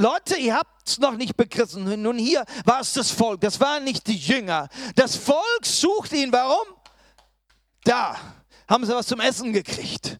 Leute, 0.00 0.36
ihr 0.38 0.54
habt 0.54 0.88
es 0.88 0.98
noch 0.98 1.14
nicht 1.14 1.36
begriffen. 1.36 2.00
Nun 2.00 2.16
hier 2.16 2.46
war 2.64 2.80
es 2.80 2.94
das 2.94 3.10
Volk, 3.10 3.42
das 3.42 3.60
waren 3.60 3.84
nicht 3.84 4.06
die 4.06 4.16
Jünger. 4.16 4.70
Das 4.94 5.14
Volk 5.14 5.66
sucht 5.66 6.12
ihn. 6.12 6.32
Warum? 6.32 6.66
Da 7.84 8.16
haben 8.66 8.86
sie 8.86 8.94
was 8.94 9.08
zum 9.08 9.20
Essen 9.20 9.52
gekriegt. 9.52 10.18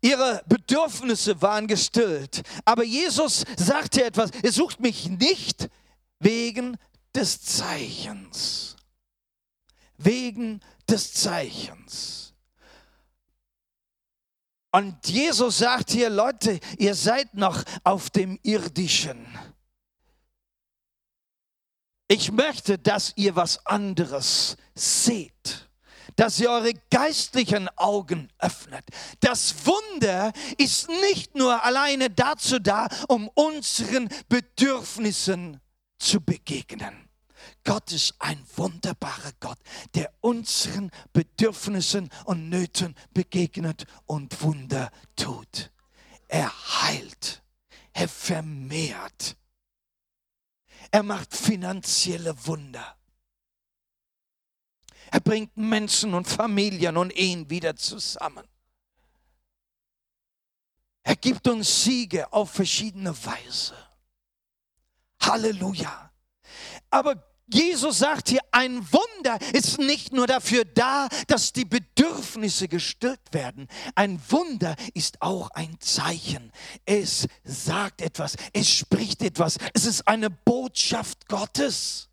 Ihre 0.00 0.42
Bedürfnisse 0.46 1.40
waren 1.40 1.68
gestillt. 1.68 2.42
Aber 2.64 2.82
Jesus 2.82 3.44
sagte 3.56 4.04
etwas, 4.04 4.30
ihr 4.42 4.50
sucht 4.50 4.80
mich 4.80 5.08
nicht 5.08 5.68
wegen 6.18 6.76
des 7.14 7.40
Zeichens. 7.40 8.74
Wegen 9.96 10.60
des 10.88 11.14
Zeichens. 11.14 12.23
Und 14.74 15.08
Jesus 15.08 15.58
sagt 15.58 15.92
hier, 15.92 16.10
Leute, 16.10 16.58
ihr 16.78 16.96
seid 16.96 17.32
noch 17.34 17.62
auf 17.84 18.10
dem 18.10 18.40
irdischen. 18.42 19.24
Ich 22.08 22.32
möchte, 22.32 22.76
dass 22.76 23.12
ihr 23.14 23.36
was 23.36 23.64
anderes 23.66 24.56
seht, 24.74 25.70
dass 26.16 26.40
ihr 26.40 26.50
eure 26.50 26.74
geistlichen 26.90 27.68
Augen 27.76 28.32
öffnet. 28.40 28.84
Das 29.20 29.54
Wunder 29.64 30.32
ist 30.58 30.88
nicht 30.88 31.36
nur 31.36 31.64
alleine 31.64 32.10
dazu 32.10 32.58
da, 32.58 32.88
um 33.06 33.28
unseren 33.28 34.08
Bedürfnissen 34.28 35.60
zu 36.00 36.20
begegnen. 36.20 37.03
Gott 37.64 37.92
ist 37.92 38.14
ein 38.18 38.44
wunderbarer 38.56 39.32
Gott, 39.40 39.58
der 39.94 40.12
unseren 40.20 40.90
Bedürfnissen 41.12 42.10
und 42.24 42.48
Nöten 42.48 42.94
begegnet 43.12 43.86
und 44.06 44.42
Wunder 44.42 44.90
tut. 45.16 45.70
Er 46.28 46.50
heilt, 46.82 47.42
er 47.92 48.08
vermehrt, 48.08 49.36
er 50.90 51.02
macht 51.02 51.34
finanzielle 51.34 52.46
Wunder. 52.46 52.96
Er 55.10 55.20
bringt 55.20 55.56
Menschen 55.56 56.14
und 56.14 56.26
Familien 56.26 56.96
und 56.96 57.16
Ehen 57.16 57.48
wieder 57.50 57.76
zusammen. 57.76 58.46
Er 61.04 61.16
gibt 61.16 61.46
uns 61.46 61.84
Siege 61.84 62.32
auf 62.32 62.50
verschiedene 62.50 63.14
Weise. 63.24 63.76
Halleluja. 65.20 66.10
Aber 66.90 67.22
Jesus 67.46 67.98
sagt 67.98 68.30
hier, 68.30 68.40
ein 68.52 68.86
Wunder 68.90 69.38
ist 69.52 69.78
nicht 69.78 70.12
nur 70.12 70.26
dafür 70.26 70.64
da, 70.64 71.08
dass 71.26 71.52
die 71.52 71.66
Bedürfnisse 71.66 72.68
gestillt 72.68 73.32
werden. 73.32 73.68
Ein 73.94 74.20
Wunder 74.30 74.76
ist 74.94 75.20
auch 75.20 75.50
ein 75.50 75.78
Zeichen. 75.78 76.52
Es 76.86 77.28
sagt 77.44 78.00
etwas, 78.00 78.36
es 78.54 78.70
spricht 78.70 79.22
etwas. 79.22 79.58
Es 79.74 79.84
ist 79.84 80.08
eine 80.08 80.30
Botschaft 80.30 81.28
Gottes. 81.28 82.08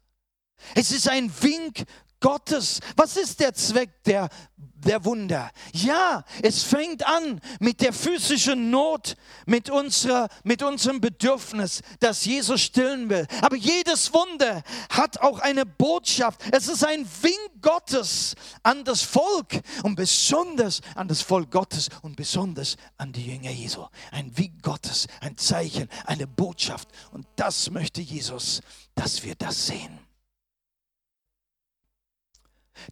Es 0.76 0.92
ist 0.92 1.08
ein 1.08 1.32
Wink 1.42 1.86
Gottes. 2.22 2.80
Was 2.96 3.18
ist 3.18 3.40
der 3.40 3.54
Zweck 3.54 4.04
der, 4.06 4.30
der 4.56 5.04
Wunder? 5.04 5.52
Ja, 5.74 6.24
es 6.42 6.64
fängt 6.64 7.06
an 7.06 7.42
mit 7.60 7.82
der 7.82 7.92
physischen 7.92 8.70
Not, 8.70 9.16
mit, 9.46 9.70
unserer, 9.70 10.30
mit 10.44 10.64
unserem 10.64 11.02
Bedürfnis, 11.02 11.82
das 12.00 12.24
Jesus 12.24 12.62
stillen 12.62 13.10
will. 13.10 13.28
Aber 13.42 13.58
jedes 13.58 14.14
Wunder 14.14 14.64
hat 14.90 15.20
auch 15.22 15.40
eine 15.40 15.66
Botschaft. 15.66 16.42
Es 16.52 16.68
ist 16.68 16.86
ein 16.86 17.06
Wink 17.22 17.62
Gottes 17.62 18.36
an 18.64 18.84
das 18.86 19.02
Volk 19.02 19.60
und 19.84 19.96
besonders 19.96 20.82
an 20.96 21.08
das 21.08 21.22
Volk 21.22 21.52
Gottes 21.52 21.90
und 22.04 22.16
besonders 22.16 22.78
an 22.98 23.12
die 23.12 23.26
Jünger 23.26 23.52
Jesu. 23.52 23.86
Ein 24.12 24.38
Wink 24.38 24.62
Gottes, 24.62 25.08
ein 25.22 25.38
Zeichen, 25.38 25.90
eine 26.06 26.28
Botschaft. 26.28 26.88
Und 27.12 27.26
das 27.36 27.72
möchte 27.72 28.02
Jesus, 28.02 28.62
dass 28.94 29.24
wir 29.24 29.34
das 29.34 29.66
sehen 29.66 30.01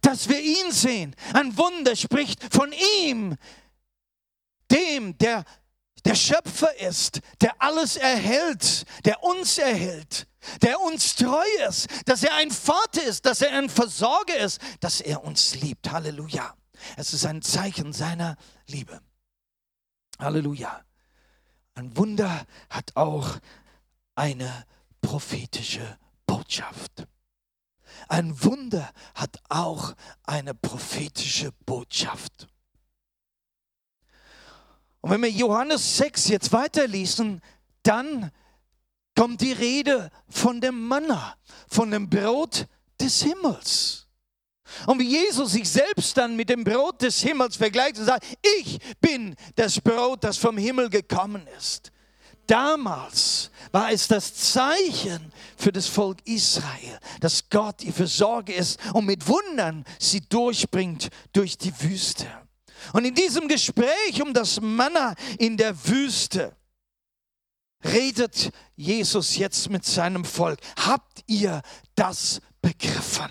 dass 0.02 0.28
wir 0.28 0.40
ihn 0.40 0.70
sehen. 0.70 1.14
Ein 1.32 1.56
Wunder 1.56 1.96
spricht 1.96 2.52
von 2.52 2.72
ihm, 3.04 3.36
dem, 4.70 5.16
der 5.18 5.44
der 6.04 6.14
Schöpfer 6.14 6.78
ist, 6.80 7.20
der 7.40 7.60
alles 7.60 7.96
erhält, 7.96 8.84
der 9.04 9.22
uns 9.22 9.58
erhält, 9.58 10.26
der 10.62 10.80
uns 10.80 11.14
treu 11.14 11.44
ist, 11.68 11.88
dass 12.06 12.22
er 12.22 12.34
ein 12.36 12.50
Vater 12.50 13.02
ist, 13.04 13.26
dass 13.26 13.42
er 13.42 13.52
ein 13.52 13.68
Versorger 13.68 14.36
ist, 14.38 14.60
dass 14.80 15.00
er 15.00 15.22
uns 15.24 15.54
liebt. 15.56 15.90
Halleluja. 15.90 16.54
Es 16.96 17.12
ist 17.12 17.26
ein 17.26 17.42
Zeichen 17.42 17.92
seiner 17.92 18.36
Liebe. 18.66 19.00
Halleluja. 20.18 20.82
Ein 21.74 21.96
Wunder 21.96 22.46
hat 22.70 22.96
auch 22.96 23.38
eine 24.14 24.66
prophetische 25.00 25.98
Botschaft. 26.26 27.06
Ein 28.10 28.42
Wunder 28.42 28.92
hat 29.14 29.38
auch 29.48 29.94
eine 30.24 30.52
prophetische 30.52 31.52
Botschaft. 31.64 32.48
Und 35.00 35.12
wenn 35.12 35.22
wir 35.22 35.30
Johannes 35.30 35.96
6 35.98 36.26
jetzt 36.26 36.52
weiterlesen, 36.52 37.40
dann 37.84 38.32
kommt 39.16 39.40
die 39.40 39.52
Rede 39.52 40.10
von 40.28 40.60
dem 40.60 40.88
Manna, 40.88 41.36
von 41.68 41.92
dem 41.92 42.10
Brot 42.10 42.66
des 43.00 43.22
Himmels. 43.22 44.08
Und 44.86 44.98
wie 44.98 45.08
Jesus 45.08 45.52
sich 45.52 45.70
selbst 45.70 46.16
dann 46.16 46.34
mit 46.34 46.48
dem 46.48 46.64
Brot 46.64 47.02
des 47.02 47.20
Himmels 47.20 47.54
vergleicht 47.56 47.96
und 47.96 48.06
sagt, 48.06 48.26
ich 48.60 48.80
bin 49.00 49.36
das 49.54 49.80
Brot, 49.80 50.24
das 50.24 50.36
vom 50.36 50.58
Himmel 50.58 50.90
gekommen 50.90 51.46
ist. 51.56 51.92
Damals 52.50 53.48
war 53.70 53.92
es 53.92 54.08
das 54.08 54.34
Zeichen 54.34 55.32
für 55.56 55.70
das 55.70 55.86
Volk 55.86 56.18
Israel, 56.24 56.98
dass 57.20 57.48
Gott 57.48 57.84
ihr 57.84 57.92
Versorger 57.92 58.52
ist 58.52 58.80
und 58.92 59.06
mit 59.06 59.28
Wundern 59.28 59.84
sie 60.00 60.20
durchbringt 60.20 61.10
durch 61.32 61.56
die 61.56 61.72
Wüste. 61.80 62.26
Und 62.92 63.04
in 63.04 63.14
diesem 63.14 63.46
Gespräch 63.46 64.20
um 64.20 64.34
das 64.34 64.60
Manna 64.60 65.14
in 65.38 65.56
der 65.56 65.76
Wüste 65.86 66.56
redet 67.84 68.50
Jesus 68.74 69.36
jetzt 69.36 69.70
mit 69.70 69.84
seinem 69.84 70.24
Volk. 70.24 70.58
Habt 70.84 71.22
ihr 71.28 71.62
das 71.94 72.40
begriffen? 72.60 73.30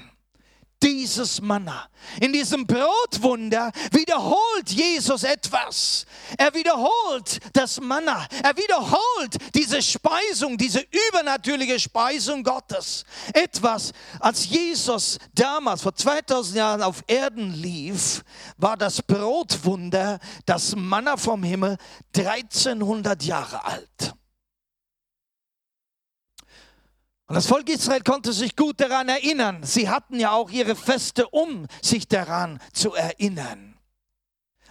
Dieses 0.81 1.41
Manna. 1.41 1.89
In 2.21 2.33
diesem 2.33 2.65
Brotwunder 2.65 3.71
wiederholt 3.91 4.69
Jesus 4.69 5.23
etwas. 5.23 6.05
Er 6.37 6.53
wiederholt 6.53 7.39
das 7.53 7.79
Manna. 7.79 8.27
Er 8.43 8.55
wiederholt 8.55 9.37
diese 9.53 9.81
Speisung, 9.81 10.57
diese 10.57 10.85
übernatürliche 11.09 11.79
Speisung 11.79 12.43
Gottes. 12.43 13.03
Etwas, 13.33 13.91
als 14.19 14.45
Jesus 14.47 15.17
damals 15.33 15.81
vor 15.81 15.93
2000 15.93 16.55
Jahren 16.55 16.81
auf 16.81 17.03
Erden 17.07 17.53
lief, 17.53 18.23
war 18.57 18.77
das 18.77 19.01
Brotwunder, 19.01 20.19
das 20.45 20.75
Manna 20.75 21.17
vom 21.17 21.43
Himmel, 21.43 21.77
1300 22.15 23.23
Jahre 23.23 23.65
alt. 23.65 24.13
Und 27.29 27.35
das 27.35 27.45
Volk 27.45 27.69
Israel 27.69 28.01
konnte 28.01 28.33
sich 28.33 28.55
gut 28.55 28.81
daran 28.81 29.07
erinnern. 29.07 29.61
Sie 29.61 29.87
hatten 29.87 30.19
ja 30.19 30.31
auch 30.31 30.49
ihre 30.49 30.75
Feste, 30.75 31.27
um 31.29 31.67
sich 31.79 32.07
daran 32.07 32.59
zu 32.73 32.95
erinnern. 32.95 33.75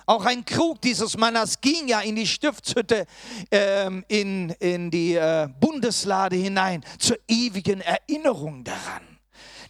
Auch 0.07 0.25
ein 0.25 0.44
Krug 0.44 0.81
dieses 0.81 1.16
Mannas 1.16 1.61
ging 1.61 1.87
ja 1.87 2.01
in 2.01 2.16
die 2.16 2.27
Stiftshütte, 2.27 3.07
ähm, 3.53 4.05
in, 4.09 4.51
in 4.59 4.90
die 4.90 5.14
äh, 5.14 5.49
Bundeslade 5.61 6.35
hinein, 6.35 6.85
zur 6.99 7.18
ewigen 7.29 7.81
Erinnerung 7.81 8.64
daran. 8.64 9.18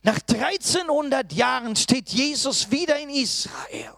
Nach 0.03 0.20
1300 0.27 1.31
Jahren 1.35 1.77
steht 1.77 2.09
Jesus 2.09 2.70
wieder 2.70 2.98
in 2.98 3.11
Israel. 3.11 3.92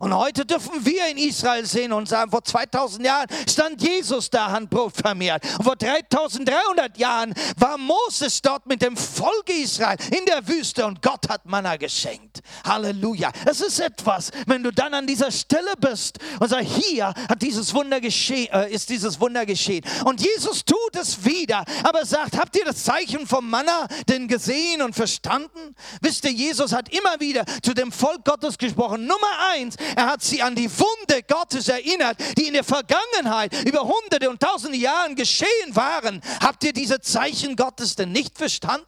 Und 0.00 0.14
heute 0.14 0.46
dürfen 0.46 0.84
wir 0.86 1.08
in 1.08 1.18
Israel 1.18 1.66
sehen 1.66 1.92
und 1.92 2.08
sagen, 2.08 2.30
vor 2.30 2.42
2000 2.42 3.04
Jahren 3.04 3.26
stand 3.46 3.82
Jesus 3.82 4.30
da, 4.30 4.50
Handbrot 4.50 4.96
vermehrt. 4.96 5.44
Und 5.58 5.64
vor 5.64 5.76
3300 5.76 6.96
Jahren 6.96 7.34
war 7.58 7.76
Moses 7.76 8.40
dort 8.40 8.66
mit 8.66 8.80
dem 8.80 8.96
Volk 8.96 9.50
Israel 9.50 9.98
in 10.18 10.24
der 10.24 10.48
Wüste 10.48 10.86
und 10.86 11.02
Gott 11.02 11.28
hat 11.28 11.44
Manna 11.44 11.76
geschenkt. 11.76 12.40
Halleluja. 12.64 13.30
Es 13.44 13.60
ist 13.60 13.78
etwas, 13.78 14.30
wenn 14.46 14.62
du 14.62 14.72
dann 14.72 14.94
an 14.94 15.06
dieser 15.06 15.30
Stelle 15.30 15.74
bist 15.78 16.18
und 16.38 16.48
sagst, 16.48 16.70
hier 16.70 17.08
hat 17.08 17.42
dieses 17.42 17.74
Wunder 17.74 18.00
geschehen, 18.00 18.48
äh, 18.54 18.72
ist 18.72 18.88
dieses 18.88 19.20
Wunder 19.20 19.44
geschehen. 19.44 19.84
Und 20.06 20.22
Jesus 20.22 20.64
tut 20.64 20.96
es 20.98 21.26
wieder, 21.26 21.62
aber 21.82 22.06
sagt, 22.06 22.38
habt 22.38 22.56
ihr 22.56 22.64
das 22.64 22.84
Zeichen 22.84 23.26
vom 23.26 23.50
Manna 23.50 23.86
denn 24.08 24.28
gesehen 24.28 24.80
und 24.80 24.94
verstanden? 24.94 25.76
Wisst 26.00 26.24
ihr, 26.24 26.32
Jesus 26.32 26.72
hat 26.72 26.88
immer 26.88 27.20
wieder 27.20 27.44
zu 27.62 27.74
dem 27.74 27.92
Volk 27.92 28.24
Gottes 28.24 28.56
gesprochen. 28.56 29.06
Nummer 29.06 29.50
eins, 29.52 29.76
er 29.96 30.06
hat 30.06 30.22
sie 30.22 30.42
an 30.42 30.54
die 30.54 30.70
Wunde 30.70 31.22
Gottes 31.22 31.68
erinnert, 31.68 32.18
die 32.36 32.48
in 32.48 32.54
der 32.54 32.64
Vergangenheit 32.64 33.52
über 33.66 33.82
hunderte 33.82 34.28
und 34.28 34.40
tausende 34.40 34.76
Jahren 34.76 35.14
geschehen 35.14 35.74
waren. 35.74 36.20
Habt 36.40 36.64
ihr 36.64 36.72
diese 36.72 37.00
Zeichen 37.00 37.56
Gottes 37.56 37.96
denn 37.96 38.12
nicht 38.12 38.36
verstanden? 38.36 38.86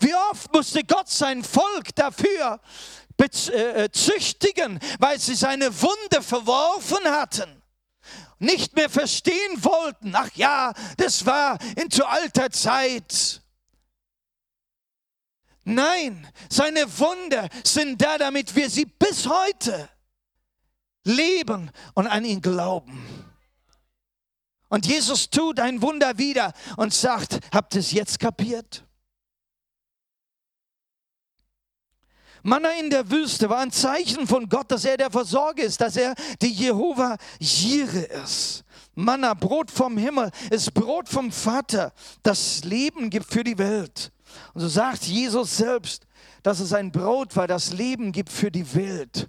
Wie 0.00 0.14
oft 0.30 0.52
musste 0.52 0.84
Gott 0.84 1.08
sein 1.08 1.42
Volk 1.42 1.94
dafür 1.94 2.60
äh, 3.18 3.88
züchtigen, 3.90 4.80
weil 4.98 5.18
sie 5.18 5.34
seine 5.34 5.70
Wunde 5.80 6.22
verworfen 6.22 7.04
hatten? 7.04 7.62
Nicht 8.38 8.74
mehr 8.74 8.90
verstehen 8.90 9.62
wollten. 9.62 10.14
Ach 10.16 10.30
ja, 10.34 10.72
das 10.96 11.24
war 11.24 11.58
in 11.76 11.90
zu 11.90 12.04
alter 12.04 12.50
Zeit. 12.50 13.41
Nein, 15.64 16.26
seine 16.48 16.86
Wunder 16.98 17.48
sind 17.64 18.00
da, 18.02 18.18
damit 18.18 18.54
wir 18.54 18.68
sie 18.68 18.84
bis 18.84 19.28
heute 19.28 19.88
leben 21.04 21.70
und 21.94 22.06
an 22.06 22.24
ihn 22.24 22.40
glauben. 22.40 23.04
Und 24.68 24.86
Jesus 24.86 25.28
tut 25.28 25.60
ein 25.60 25.82
Wunder 25.82 26.16
wieder 26.16 26.52
und 26.76 26.94
sagt, 26.94 27.38
habt 27.52 27.74
ihr 27.74 27.80
es 27.80 27.92
jetzt 27.92 28.18
kapiert? 28.18 28.84
Manna 32.42 32.70
in 32.80 32.90
der 32.90 33.08
Wüste 33.08 33.48
war 33.48 33.58
ein 33.58 33.70
Zeichen 33.70 34.26
von 34.26 34.48
Gott, 34.48 34.70
dass 34.70 34.84
er 34.84 34.96
der 34.96 35.10
Versorger 35.10 35.62
ist, 35.62 35.80
dass 35.80 35.96
er 35.96 36.14
die 36.40 36.50
Jehova 36.50 37.16
Jire 37.38 38.00
ist. 38.24 38.64
Manna, 38.94 39.34
Brot 39.34 39.70
vom 39.70 39.96
Himmel, 39.96 40.30
ist 40.50 40.74
Brot 40.74 41.08
vom 41.08 41.30
Vater, 41.30 41.92
das 42.22 42.64
Leben 42.64 43.10
gibt 43.10 43.32
für 43.32 43.44
die 43.44 43.56
Welt. 43.58 44.10
Und 44.54 44.60
so 44.60 44.68
sagt 44.68 45.04
Jesus 45.04 45.56
selbst, 45.56 46.06
dass 46.42 46.60
es 46.60 46.72
ein 46.72 46.92
Brot 46.92 47.36
war, 47.36 47.46
das 47.46 47.72
Leben 47.72 48.12
gibt 48.12 48.30
für 48.30 48.50
die 48.50 48.74
Welt. 48.74 49.28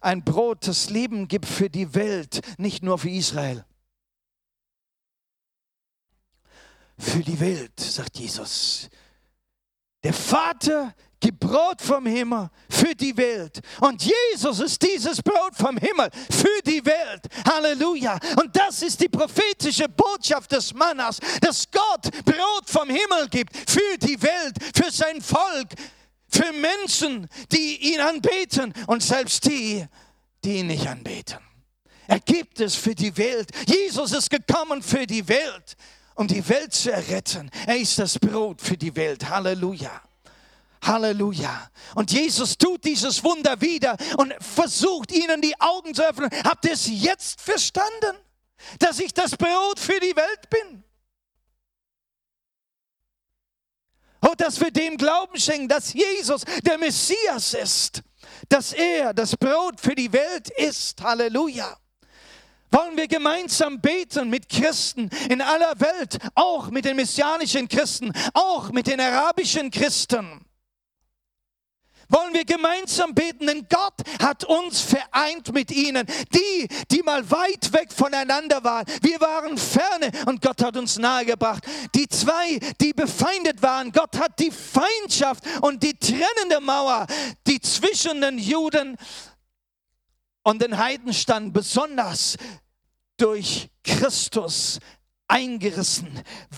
Ein 0.00 0.24
Brot, 0.24 0.66
das 0.66 0.90
Leben 0.90 1.28
gibt 1.28 1.46
für 1.46 1.70
die 1.70 1.94
Welt, 1.94 2.40
nicht 2.58 2.82
nur 2.82 2.98
für 2.98 3.10
Israel. 3.10 3.64
Für 6.98 7.22
die 7.22 7.40
Welt, 7.40 7.78
sagt 7.80 8.18
Jesus. 8.18 8.88
Der 10.04 10.12
Vater 10.12 10.94
gibt 11.22 11.40
Brot 11.40 11.80
vom 11.80 12.04
Himmel 12.04 12.50
für 12.68 12.94
die 12.94 13.16
Welt. 13.16 13.60
Und 13.80 14.02
Jesus 14.02 14.60
ist 14.60 14.82
dieses 14.82 15.22
Brot 15.22 15.54
vom 15.54 15.78
Himmel 15.78 16.10
für 16.30 16.60
die 16.66 16.84
Welt. 16.84 17.22
Halleluja. 17.48 18.18
Und 18.36 18.54
das 18.54 18.82
ist 18.82 19.00
die 19.00 19.08
prophetische 19.08 19.88
Botschaft 19.88 20.52
des 20.52 20.74
Mannas, 20.74 21.18
dass 21.40 21.70
Gott 21.70 22.10
Brot 22.24 22.66
vom 22.66 22.88
Himmel 22.88 23.28
gibt 23.30 23.56
für 23.70 23.96
die 23.98 24.20
Welt, 24.20 24.56
für 24.74 24.90
sein 24.90 25.22
Volk, 25.22 25.68
für 26.28 26.52
Menschen, 26.52 27.28
die 27.52 27.94
ihn 27.94 28.00
anbeten 28.00 28.74
und 28.88 29.02
selbst 29.02 29.44
die, 29.46 29.86
die 30.44 30.56
ihn 30.58 30.66
nicht 30.66 30.88
anbeten. 30.88 31.38
Er 32.08 32.18
gibt 32.18 32.60
es 32.60 32.74
für 32.74 32.96
die 32.96 33.16
Welt. 33.16 33.48
Jesus 33.66 34.12
ist 34.12 34.28
gekommen 34.28 34.82
für 34.82 35.06
die 35.06 35.26
Welt, 35.28 35.76
um 36.16 36.26
die 36.26 36.46
Welt 36.48 36.74
zu 36.74 36.90
erretten. 36.90 37.48
Er 37.66 37.76
ist 37.76 37.98
das 37.98 38.18
Brot 38.18 38.60
für 38.60 38.76
die 38.76 38.94
Welt. 38.96 39.28
Halleluja. 39.30 40.02
Halleluja. 40.82 41.70
Und 41.94 42.10
Jesus 42.12 42.58
tut 42.58 42.84
dieses 42.84 43.22
Wunder 43.22 43.60
wieder 43.60 43.96
und 44.18 44.34
versucht 44.40 45.12
ihnen 45.12 45.40
die 45.40 45.58
Augen 45.60 45.94
zu 45.94 46.06
öffnen. 46.06 46.28
Habt 46.44 46.64
ihr 46.64 46.72
es 46.72 46.88
jetzt 46.88 47.40
verstanden, 47.40 48.16
dass 48.78 48.98
ich 48.98 49.14
das 49.14 49.36
Brot 49.36 49.78
für 49.78 49.98
die 50.00 50.14
Welt 50.16 50.50
bin? 50.50 50.84
Und 54.20 54.40
dass 54.40 54.60
wir 54.60 54.70
dem 54.70 54.96
Glauben 54.96 55.38
schenken, 55.38 55.68
dass 55.68 55.92
Jesus 55.92 56.42
der 56.64 56.78
Messias 56.78 57.54
ist, 57.54 58.02
dass 58.48 58.72
er 58.72 59.14
das 59.14 59.36
Brot 59.36 59.80
für 59.80 59.94
die 59.94 60.12
Welt 60.12 60.48
ist. 60.50 61.02
Halleluja. 61.02 61.76
Wollen 62.70 62.96
wir 62.96 63.06
gemeinsam 63.06 63.80
beten 63.80 64.30
mit 64.30 64.48
Christen 64.48 65.10
in 65.28 65.42
aller 65.42 65.78
Welt, 65.78 66.18
auch 66.34 66.70
mit 66.70 66.86
den 66.86 66.96
messianischen 66.96 67.68
Christen, 67.68 68.12
auch 68.32 68.70
mit 68.70 68.86
den 68.86 68.98
arabischen 68.98 69.70
Christen 69.70 70.46
wollen 72.12 72.34
wir 72.34 72.44
gemeinsam 72.44 73.14
beten, 73.14 73.46
denn 73.46 73.66
Gott 73.68 73.94
hat 74.20 74.44
uns 74.44 74.80
vereint 74.80 75.52
mit 75.52 75.70
ihnen. 75.70 76.06
Die, 76.34 76.68
die 76.90 77.02
mal 77.02 77.28
weit 77.30 77.72
weg 77.72 77.92
voneinander 77.92 78.62
waren. 78.62 78.86
Wir 79.00 79.20
waren 79.20 79.56
ferne 79.58 80.10
und 80.26 80.40
Gott 80.40 80.62
hat 80.62 80.76
uns 80.76 80.98
nahegebracht. 80.98 81.64
Die 81.94 82.08
zwei, 82.08 82.58
die 82.80 82.92
befeindet 82.92 83.62
waren, 83.62 83.90
Gott 83.92 84.18
hat 84.18 84.38
die 84.38 84.50
Feindschaft 84.50 85.44
und 85.62 85.82
die 85.82 85.94
trennende 85.94 86.60
Mauer, 86.60 87.06
die 87.46 87.60
zwischen 87.60 88.20
den 88.20 88.38
Juden 88.38 88.96
und 90.42 90.60
den 90.60 90.76
Heiden 90.76 91.12
stand, 91.12 91.52
besonders 91.52 92.36
durch 93.16 93.68
Christus 93.84 94.78
eingerissen. 95.32 96.08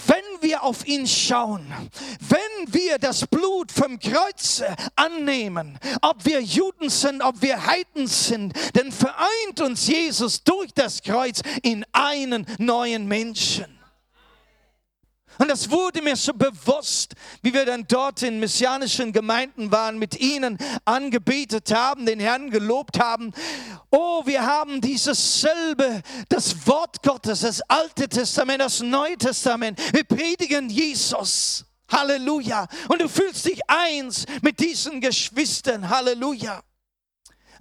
Wenn 0.06 0.42
wir 0.42 0.64
auf 0.64 0.86
ihn 0.86 1.06
schauen, 1.06 1.64
wenn 2.18 2.74
wir 2.74 2.98
das 2.98 3.26
Blut 3.26 3.70
vom 3.70 4.00
Kreuz 4.00 4.62
annehmen, 4.96 5.78
ob 6.02 6.24
wir 6.24 6.40
Juden 6.40 6.90
sind, 6.90 7.22
ob 7.22 7.40
wir 7.40 7.64
Heiden 7.66 8.08
sind, 8.08 8.52
dann 8.74 8.90
vereint 8.90 9.60
uns 9.60 9.86
Jesus 9.86 10.42
durch 10.42 10.72
das 10.74 11.02
Kreuz 11.02 11.40
in 11.62 11.86
einen 11.92 12.46
neuen 12.58 13.06
Menschen. 13.06 13.83
Und 15.38 15.48
das 15.48 15.70
wurde 15.70 16.02
mir 16.02 16.16
so 16.16 16.32
bewusst, 16.32 17.14
wie 17.42 17.52
wir 17.52 17.64
dann 17.64 17.84
dort 17.88 18.22
in 18.22 18.38
messianischen 18.40 19.12
Gemeinden 19.12 19.70
waren, 19.70 19.98
mit 19.98 20.20
ihnen 20.20 20.58
angebetet 20.84 21.74
haben, 21.74 22.06
den 22.06 22.20
Herrn 22.20 22.50
gelobt 22.50 23.00
haben. 23.00 23.32
Oh, 23.90 24.22
wir 24.24 24.44
haben 24.44 24.80
dieses 24.80 25.40
selbe, 25.40 26.02
das 26.28 26.66
Wort 26.66 27.02
Gottes, 27.02 27.40
das 27.40 27.60
Alte 27.62 28.08
Testament, 28.08 28.60
das 28.60 28.80
Neue 28.80 29.16
Testament. 29.16 29.80
Wir 29.92 30.04
predigen 30.04 30.68
Jesus. 30.68 31.64
Halleluja. 31.90 32.66
Und 32.88 33.00
du 33.00 33.08
fühlst 33.08 33.44
dich 33.44 33.60
eins 33.68 34.24
mit 34.42 34.58
diesen 34.58 35.00
Geschwistern. 35.00 35.88
Halleluja. 35.88 36.62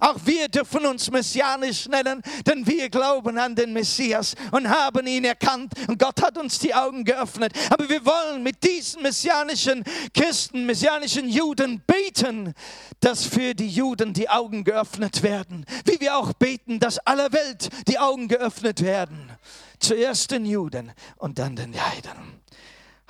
Auch 0.00 0.16
wir 0.24 0.48
dürfen 0.48 0.84
uns 0.86 1.10
messianisch 1.10 1.88
nennen, 1.88 2.22
denn 2.46 2.66
wir 2.66 2.88
glauben 2.88 3.38
an 3.38 3.54
den 3.54 3.72
Messias 3.72 4.34
und 4.50 4.68
haben 4.68 5.06
ihn 5.06 5.24
erkannt 5.24 5.72
und 5.88 5.98
Gott 5.98 6.20
hat 6.22 6.36
uns 6.38 6.58
die 6.58 6.74
Augen 6.74 7.04
geöffnet. 7.04 7.52
Aber 7.70 7.88
wir 7.88 8.04
wollen 8.04 8.42
mit 8.42 8.62
diesen 8.62 9.02
messianischen 9.02 9.84
Christen, 10.12 10.66
messianischen 10.66 11.28
Juden 11.28 11.82
beten, 11.86 12.54
dass 13.00 13.24
für 13.24 13.54
die 13.54 13.68
Juden 13.68 14.12
die 14.12 14.28
Augen 14.28 14.64
geöffnet 14.64 15.22
werden. 15.22 15.64
Wie 15.84 16.00
wir 16.00 16.16
auch 16.16 16.32
beten, 16.32 16.80
dass 16.80 16.98
aller 16.98 17.32
Welt 17.32 17.68
die 17.88 17.98
Augen 17.98 18.28
geöffnet 18.28 18.82
werden. 18.82 19.30
Zuerst 19.78 20.30
den 20.30 20.46
Juden 20.46 20.92
und 21.16 21.38
dann 21.38 21.56
den 21.56 21.74
Heiden. 21.74 22.43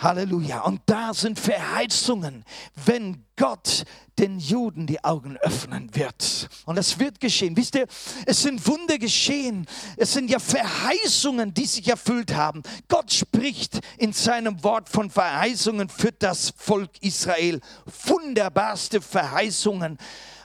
Halleluja. 0.04 0.60
Und 0.60 0.82
da 0.86 1.12
sind 1.12 1.40
Verheißungen, 1.40 2.44
wenn 2.84 3.24
Gott 3.36 3.84
den 4.18 4.38
Juden 4.38 4.86
die 4.86 5.02
Augen 5.02 5.36
öffnen 5.38 5.92
wird. 5.94 6.48
Und 6.66 6.76
das 6.76 6.98
wird 7.00 7.18
geschehen. 7.18 7.56
Wisst 7.56 7.74
ihr, 7.74 7.86
es 8.26 8.42
sind 8.42 8.64
Wunder 8.68 8.98
geschehen. 8.98 9.66
Es 9.96 10.12
sind 10.12 10.30
ja 10.30 10.38
Verheißungen, 10.38 11.52
die 11.52 11.66
sich 11.66 11.88
erfüllt 11.88 12.34
haben. 12.34 12.62
Gott 12.86 13.12
spricht 13.12 13.80
in 13.98 14.12
seinem 14.12 14.62
Wort 14.62 14.88
von 14.88 15.10
Verheißungen 15.10 15.88
für 15.88 16.12
das 16.12 16.52
Volk 16.56 16.90
Israel. 17.00 17.60
Wunderbarste 18.04 19.00
Verheißungen, 19.00 19.98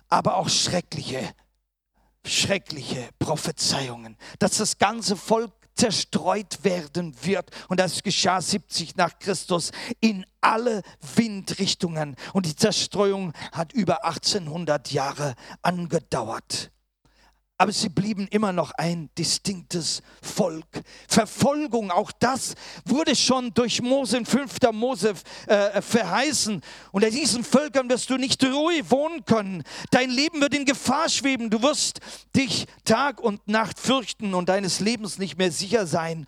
aber 0.07 0.37
auch 0.37 0.49
schreckliche 0.49 1.35
schreckliche 2.25 3.09
Prophezeiungen, 3.17 4.17
dass 4.39 4.57
das 4.57 4.77
ganze 4.77 5.15
Volk 5.15 5.51
zerstreut 5.79 6.63
werden 6.63 7.15
wird. 7.23 7.49
Und 7.69 7.79
das 7.79 8.03
geschah 8.03 8.41
70 8.41 8.97
nach 8.97 9.17
Christus 9.19 9.71
in 10.01 10.25
alle 10.41 10.81
Windrichtungen. 11.15 12.15
Und 12.33 12.45
die 12.45 12.55
Zerstreuung 12.55 13.33
hat 13.53 13.71
über 13.71 14.03
1800 14.03 14.91
Jahre 14.91 15.35
angedauert 15.61 16.71
aber 17.61 17.73
sie 17.73 17.89
blieben 17.89 18.25
immer 18.31 18.53
noch 18.53 18.71
ein 18.71 19.09
distinktes 19.17 20.01
Volk. 20.21 20.65
Verfolgung, 21.09 21.91
auch 21.91 22.09
das 22.13 22.55
wurde 22.85 23.17
schon 23.17 23.53
durch 23.53 23.81
Mose 23.81 24.17
in 24.17 24.25
5. 24.25 24.55
Mose 24.71 25.13
äh, 25.45 25.81
verheißen. 25.81 26.61
Unter 26.93 27.09
diesen 27.09 27.43
Völkern 27.43 27.89
wirst 27.89 28.09
du 28.09 28.15
nicht 28.15 28.41
ruhig 28.45 28.89
wohnen 28.89 29.25
können. 29.25 29.63
Dein 29.91 30.09
Leben 30.09 30.39
wird 30.39 30.55
in 30.55 30.63
Gefahr 30.63 31.09
schweben. 31.09 31.49
Du 31.49 31.61
wirst 31.61 31.99
dich 32.33 32.65
Tag 32.85 33.19
und 33.19 33.45
Nacht 33.49 33.77
fürchten 33.77 34.33
und 34.33 34.47
deines 34.47 34.79
Lebens 34.79 35.17
nicht 35.17 35.37
mehr 35.37 35.51
sicher 35.51 35.85
sein. 35.85 36.27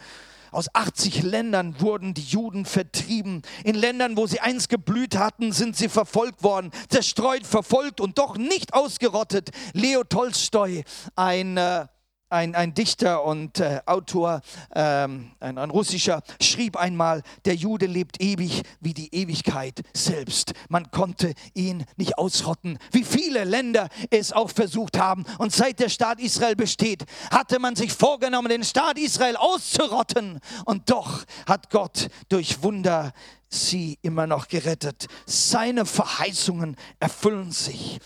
Aus 0.52 0.68
80 0.76 1.24
Ländern 1.24 1.80
wurden 1.80 2.14
die 2.14 2.24
Juden 2.24 2.66
vertrieben. 2.66 3.42
In 3.64 3.76
Ländern, 3.76 4.18
wo 4.18 4.28
sie 4.28 4.42
einst 4.42 4.68
geblüht 4.68 5.18
hatten, 5.18 5.54
sind 5.54 5.78
sie 5.78 5.88
verfolgt 5.88 6.44
worden, 6.44 6.72
zerstreut, 6.90 7.48
verfolgt 7.48 8.02
und 8.02 8.18
doch 8.18 8.38
nicht 8.38 8.74
ausgerottet. 8.74 9.52
Leo 9.74 10.04
Tolstoi, 10.04 10.84
ein 11.16 11.56
äh, 11.56 11.86
ein, 12.32 12.56
ein 12.56 12.74
Dichter 12.74 13.24
und 13.24 13.60
äh, 13.60 13.82
Autor, 13.86 14.41
ähm, 14.74 15.32
ein, 15.39 15.58
ein 15.58 15.70
russischer, 15.70 16.24
schrieb 16.41 16.78
einmal, 16.78 17.24
der 17.46 17.56
Jude 17.56 17.86
lebt 17.86 18.22
ewig 18.22 18.63
wie 18.80 18.94
die 18.94 19.13
Ewigkeit 19.13 19.82
selbst. 19.94 20.54
Man 20.70 20.89
konnte 20.91 21.34
ihn 21.54 21.86
nicht 21.98 22.17
ausrotten, 22.17 22.80
wie 22.91 23.04
viele 23.04 23.44
Länder 23.44 23.89
es 24.10 24.32
auch 24.32 24.50
versucht 24.50 24.98
haben. 24.98 25.26
Und 25.38 25.52
seit 25.52 25.80
der 25.80 25.89
Staat 25.89 26.20
Israel 26.20 26.56
besteht, 26.56 27.04
hatte 27.30 27.60
man 27.60 27.76
sich 27.76 27.91
vorgenommen, 27.91 28.50
den 28.50 28.63
Staat 28.63 28.98
Israel 28.98 29.36
auszurotten. 29.36 30.39
Und 30.65 30.89
doch 30.89 31.24
hat 31.46 31.70
Gott 31.70 32.08
durch 32.30 32.63
Wunder 32.63 33.12
sie 33.50 34.00
immer 34.02 34.28
noch 34.28 34.48
gerettet. 34.48 35.08
Seine 35.26 35.86
Verheißungen 35.86 36.78
erfüllen 37.00 37.52
sich. 37.52 38.00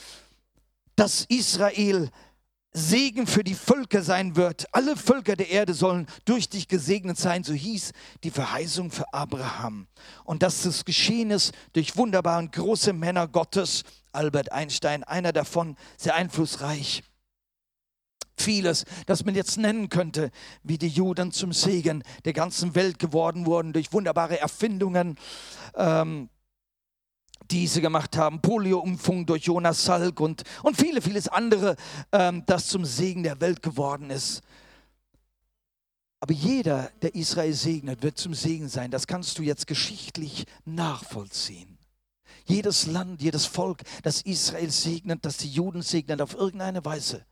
Dass 0.96 1.26
Israel 1.26 2.10
Segen 2.78 3.26
für 3.26 3.46
die 3.46 3.56
Völker 3.56 4.04
sein 4.04 4.36
wird. 4.36 4.66
Alle 4.74 4.98
Völker 4.98 5.38
der 5.38 5.50
Erde 5.50 5.74
sollen 5.74 6.08
durch 6.26 6.50
dich 6.50 6.68
gesegnet 6.68 7.18
sein. 7.18 7.46
So 7.46 7.54
hieß 7.54 7.94
die 8.26 8.32
Verheißung 8.32 8.92
für 8.92 9.14
Abraham. 9.14 9.88
Und 10.26 10.44
dass 10.44 10.64
das 10.64 10.84
geschehen 10.84 11.32
ist 11.32 11.54
durch 11.72 11.96
wunderbare 11.96 12.40
und 12.40 12.52
große 12.52 12.92
Männer 12.92 13.30
Gottes. 13.30 13.84
Albert 14.12 14.52
Einstein, 14.52 15.06
einer 15.06 15.32
davon, 15.32 15.78
sehr 15.98 16.16
einflussreich. 16.16 17.04
Vieles, 18.38 18.84
das 19.06 19.24
man 19.24 19.36
jetzt 19.36 19.58
nennen 19.58 19.88
könnte, 19.88 20.30
wie 20.62 20.78
die 20.78 20.90
Juden 20.90 21.32
zum 21.32 21.54
Segen 21.54 22.04
der 22.26 22.34
ganzen 22.34 22.76
Welt 22.76 23.00
geworden 23.00 23.46
wurden 23.46 23.72
durch 23.72 23.94
wunderbare 23.94 24.38
Erfindungen. 24.42 25.18
Ähm, 25.76 26.30
diese 27.52 27.82
gemacht 27.82 28.18
haben, 28.18 28.42
Polio-Impfung 28.42 29.26
durch 29.26 29.44
Jonas 29.44 29.86
Salk 29.86 30.20
und, 30.20 30.44
und 30.64 30.78
viele, 30.78 31.02
vieles 31.02 31.28
andere, 31.28 31.76
ähm, 32.12 32.44
das 32.46 32.68
zum 32.68 32.86
Segen 32.86 33.24
der 33.24 33.40
Welt 33.42 33.62
geworden 33.62 34.10
ist. 34.10 34.42
Aber 36.20 36.34
jeder, 36.34 36.92
der 37.02 37.14
Israel 37.14 37.54
segnet, 37.54 38.02
wird 38.02 38.18
zum 38.18 38.34
Segen 38.34 38.68
sein. 38.68 38.90
Das 38.90 39.06
kannst 39.06 39.38
du 39.38 39.44
jetzt 39.44 39.68
geschichtlich 39.68 40.46
nachvollziehen. 40.66 41.78
Jedes 42.46 42.88
Land, 42.88 43.22
jedes 43.22 43.46
Volk, 43.46 43.84
das 44.04 44.22
Israel 44.22 44.72
segnet, 44.72 45.26
das 45.26 45.38
die 45.38 45.50
Juden 45.50 45.82
segnet, 45.82 46.22
auf 46.22 46.34
irgendeine 46.34 46.84
Weise. 46.86 47.26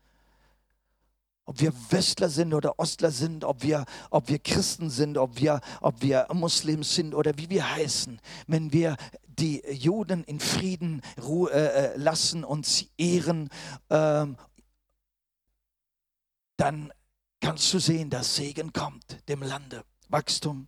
Ob 1.45 1.60
wir 1.60 1.73
Westler 1.91 2.29
sind 2.29 2.53
oder 2.53 2.79
Ostler 2.79 3.12
sind, 3.12 3.43
ob 3.43 3.63
wir, 3.63 3.86
ob 4.10 4.29
wir 4.29 4.39
Christen 4.39 4.89
sind, 4.89 5.17
ob 5.17 5.39
wir, 5.39 5.60
ob 5.82 6.01
wir 6.01 6.27
Muslims 6.34 6.95
sind 6.95 7.13
oder 7.13 7.38
wie 7.38 7.49
wir 7.49 7.75
heißen, 7.75 8.19
wenn 8.47 8.71
wir 8.71 8.95
die 9.27 9.62
Juden 9.69 10.23
in 10.23 10.39
Frieden 10.39 11.01
äh, 11.17 11.49
äh 11.51 11.97
lassen 11.97 12.43
und 12.43 12.65
sie 12.65 12.89
ehren, 12.97 13.49
äh, 13.89 14.25
dann 16.58 16.93
kannst 17.41 17.73
du 17.73 17.79
sehen, 17.79 18.10
dass 18.10 18.36
Segen 18.36 18.71
kommt 18.71 19.27
dem 19.27 19.41
Lande, 19.41 19.84
Wachstum. 20.08 20.67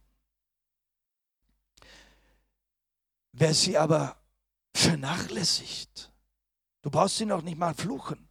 Wer 3.31 3.53
sie 3.53 3.77
aber 3.77 4.17
vernachlässigt, 4.73 6.11
du 6.81 6.89
brauchst 6.89 7.17
sie 7.17 7.25
noch 7.25 7.41
nicht 7.41 7.57
mal 7.57 7.73
fluchen, 7.73 8.27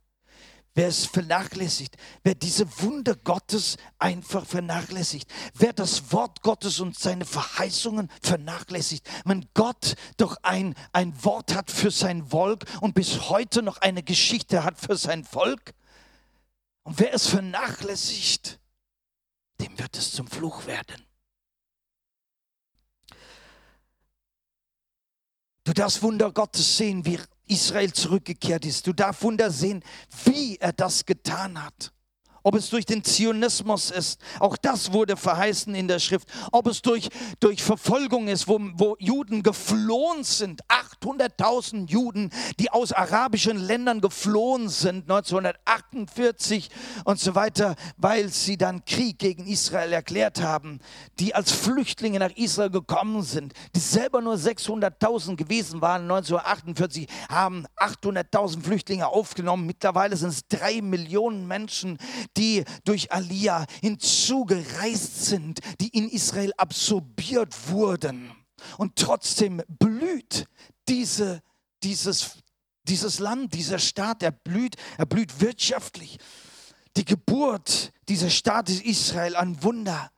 wer 0.74 0.88
es 0.88 1.06
vernachlässigt, 1.06 1.96
wer 2.22 2.34
diese 2.34 2.66
Wunder 2.82 3.14
Gottes 3.14 3.76
einfach 3.98 4.44
vernachlässigt, 4.44 5.30
wer 5.54 5.72
das 5.72 6.12
Wort 6.12 6.42
Gottes 6.42 6.80
und 6.80 6.98
seine 6.98 7.24
Verheißungen 7.24 8.10
vernachlässigt, 8.22 9.08
wenn 9.24 9.48
Gott 9.54 9.94
doch 10.16 10.36
ein, 10.42 10.74
ein 10.92 11.24
Wort 11.24 11.54
hat 11.54 11.70
für 11.70 11.90
sein 11.90 12.26
Volk 12.26 12.64
und 12.80 12.94
bis 12.94 13.28
heute 13.30 13.62
noch 13.62 13.78
eine 13.78 14.02
Geschichte 14.02 14.64
hat 14.64 14.78
für 14.78 14.96
sein 14.96 15.24
Volk, 15.24 15.74
und 16.84 16.98
wer 16.98 17.14
es 17.14 17.26
vernachlässigt, 17.26 18.60
dem 19.60 19.78
wird 19.78 19.96
es 19.96 20.12
zum 20.12 20.28
Fluch 20.28 20.66
werden. 20.66 21.02
Du 25.64 25.72
darfst 25.72 26.02
Wunder 26.02 26.30
Gottes 26.30 26.76
sehen, 26.76 27.06
wie 27.06 27.18
Israel 27.46 27.92
zurückgekehrt 27.92 28.64
ist. 28.64 28.86
Du 28.86 28.92
darfst 28.92 29.22
Wunder 29.22 29.50
sehen, 29.50 29.82
wie 30.24 30.56
er 30.56 30.72
das 30.72 31.04
getan 31.04 31.62
hat 31.62 31.92
ob 32.44 32.54
es 32.54 32.68
durch 32.68 32.84
den 32.84 33.02
Zionismus 33.02 33.90
ist, 33.90 34.20
auch 34.38 34.56
das 34.58 34.92
wurde 34.92 35.16
verheißen 35.16 35.74
in 35.74 35.88
der 35.88 35.98
Schrift, 35.98 36.28
ob 36.52 36.66
es 36.66 36.82
durch, 36.82 37.08
durch 37.40 37.62
Verfolgung 37.62 38.28
ist, 38.28 38.46
wo, 38.46 38.60
wo 38.74 38.96
Juden 38.98 39.42
geflohen 39.42 40.22
sind, 40.22 40.60
800.000 41.02 41.88
Juden, 41.88 42.30
die 42.58 42.70
aus 42.70 42.92
arabischen 42.92 43.58
Ländern 43.58 44.00
geflohen 44.00 44.68
sind, 44.68 45.10
1948 45.10 46.70
und 47.04 47.18
so 47.18 47.34
weiter, 47.34 47.76
weil 47.96 48.28
sie 48.28 48.56
dann 48.56 48.84
Krieg 48.84 49.18
gegen 49.18 49.46
Israel 49.46 49.92
erklärt 49.92 50.42
haben, 50.42 50.80
die 51.18 51.34
als 51.34 51.52
Flüchtlinge 51.52 52.18
nach 52.18 52.30
Israel 52.36 52.70
gekommen 52.70 53.22
sind, 53.22 53.52
die 53.74 53.80
selber 53.80 54.20
nur 54.20 54.34
600.000 54.34 55.36
gewesen 55.36 55.80
waren, 55.80 56.02
1948 56.02 57.08
haben 57.28 57.66
800.000 57.76 58.62
Flüchtlinge 58.62 59.08
aufgenommen, 59.08 59.66
mittlerweile 59.66 60.16
sind 60.16 60.30
es 60.30 60.46
drei 60.48 60.80
Millionen 60.80 61.46
Menschen, 61.46 61.98
die 62.36 62.64
durch 62.84 63.12
Alia 63.12 63.66
hinzugereist 63.80 65.26
sind, 65.26 65.60
die 65.80 65.88
in 65.88 66.08
Israel 66.08 66.52
absorbiert 66.56 67.70
wurden. 67.70 68.32
Und 68.78 68.96
trotzdem 68.96 69.62
blüht 69.68 70.46
diese, 70.88 71.42
dieses, 71.82 72.38
dieses 72.84 73.18
Land, 73.18 73.54
dieser 73.54 73.78
Staat, 73.78 74.22
er 74.22 74.32
blüht, 74.32 74.76
er 74.98 75.06
blüht 75.06 75.40
wirtschaftlich. 75.40 76.18
Die 76.96 77.04
Geburt 77.04 77.92
dieser 78.08 78.30
Staat 78.30 78.68
ist 78.68 78.84
Israel 78.84 79.36
ein 79.36 79.62
Wunder 79.62 80.10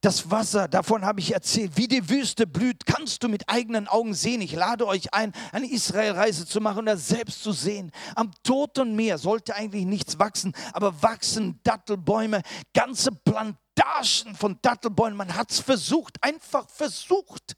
das 0.00 0.30
Wasser, 0.30 0.68
davon 0.68 1.04
habe 1.04 1.18
ich 1.18 1.32
erzählt, 1.32 1.72
wie 1.76 1.88
die 1.88 2.08
Wüste 2.08 2.46
blüht, 2.46 2.86
kannst 2.86 3.22
du 3.24 3.28
mit 3.28 3.48
eigenen 3.48 3.88
Augen 3.88 4.14
sehen. 4.14 4.40
Ich 4.40 4.52
lade 4.52 4.86
euch 4.86 5.12
ein, 5.12 5.32
eine 5.50 5.68
Israelreise 5.68 6.46
zu 6.46 6.60
machen 6.60 6.80
und 6.80 6.86
das 6.86 7.08
selbst 7.08 7.42
zu 7.42 7.50
sehen. 7.52 7.90
Am 8.14 8.30
Toten 8.44 8.94
Meer 8.94 9.18
sollte 9.18 9.56
eigentlich 9.56 9.86
nichts 9.86 10.18
wachsen, 10.20 10.54
aber 10.72 11.02
wachsen 11.02 11.58
Dattelbäume, 11.64 12.42
ganze 12.74 13.10
Plantagen 13.10 14.36
von 14.36 14.58
Dattelbäumen. 14.62 15.16
Man 15.16 15.34
hat 15.34 15.50
es 15.50 15.58
versucht, 15.58 16.22
einfach 16.22 16.70
versucht. 16.70 17.56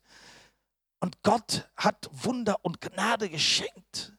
Und 1.00 1.22
Gott 1.22 1.68
hat 1.76 2.08
Wunder 2.12 2.62
und 2.62 2.80
Gnade 2.80 3.30
geschenkt. 3.30 4.14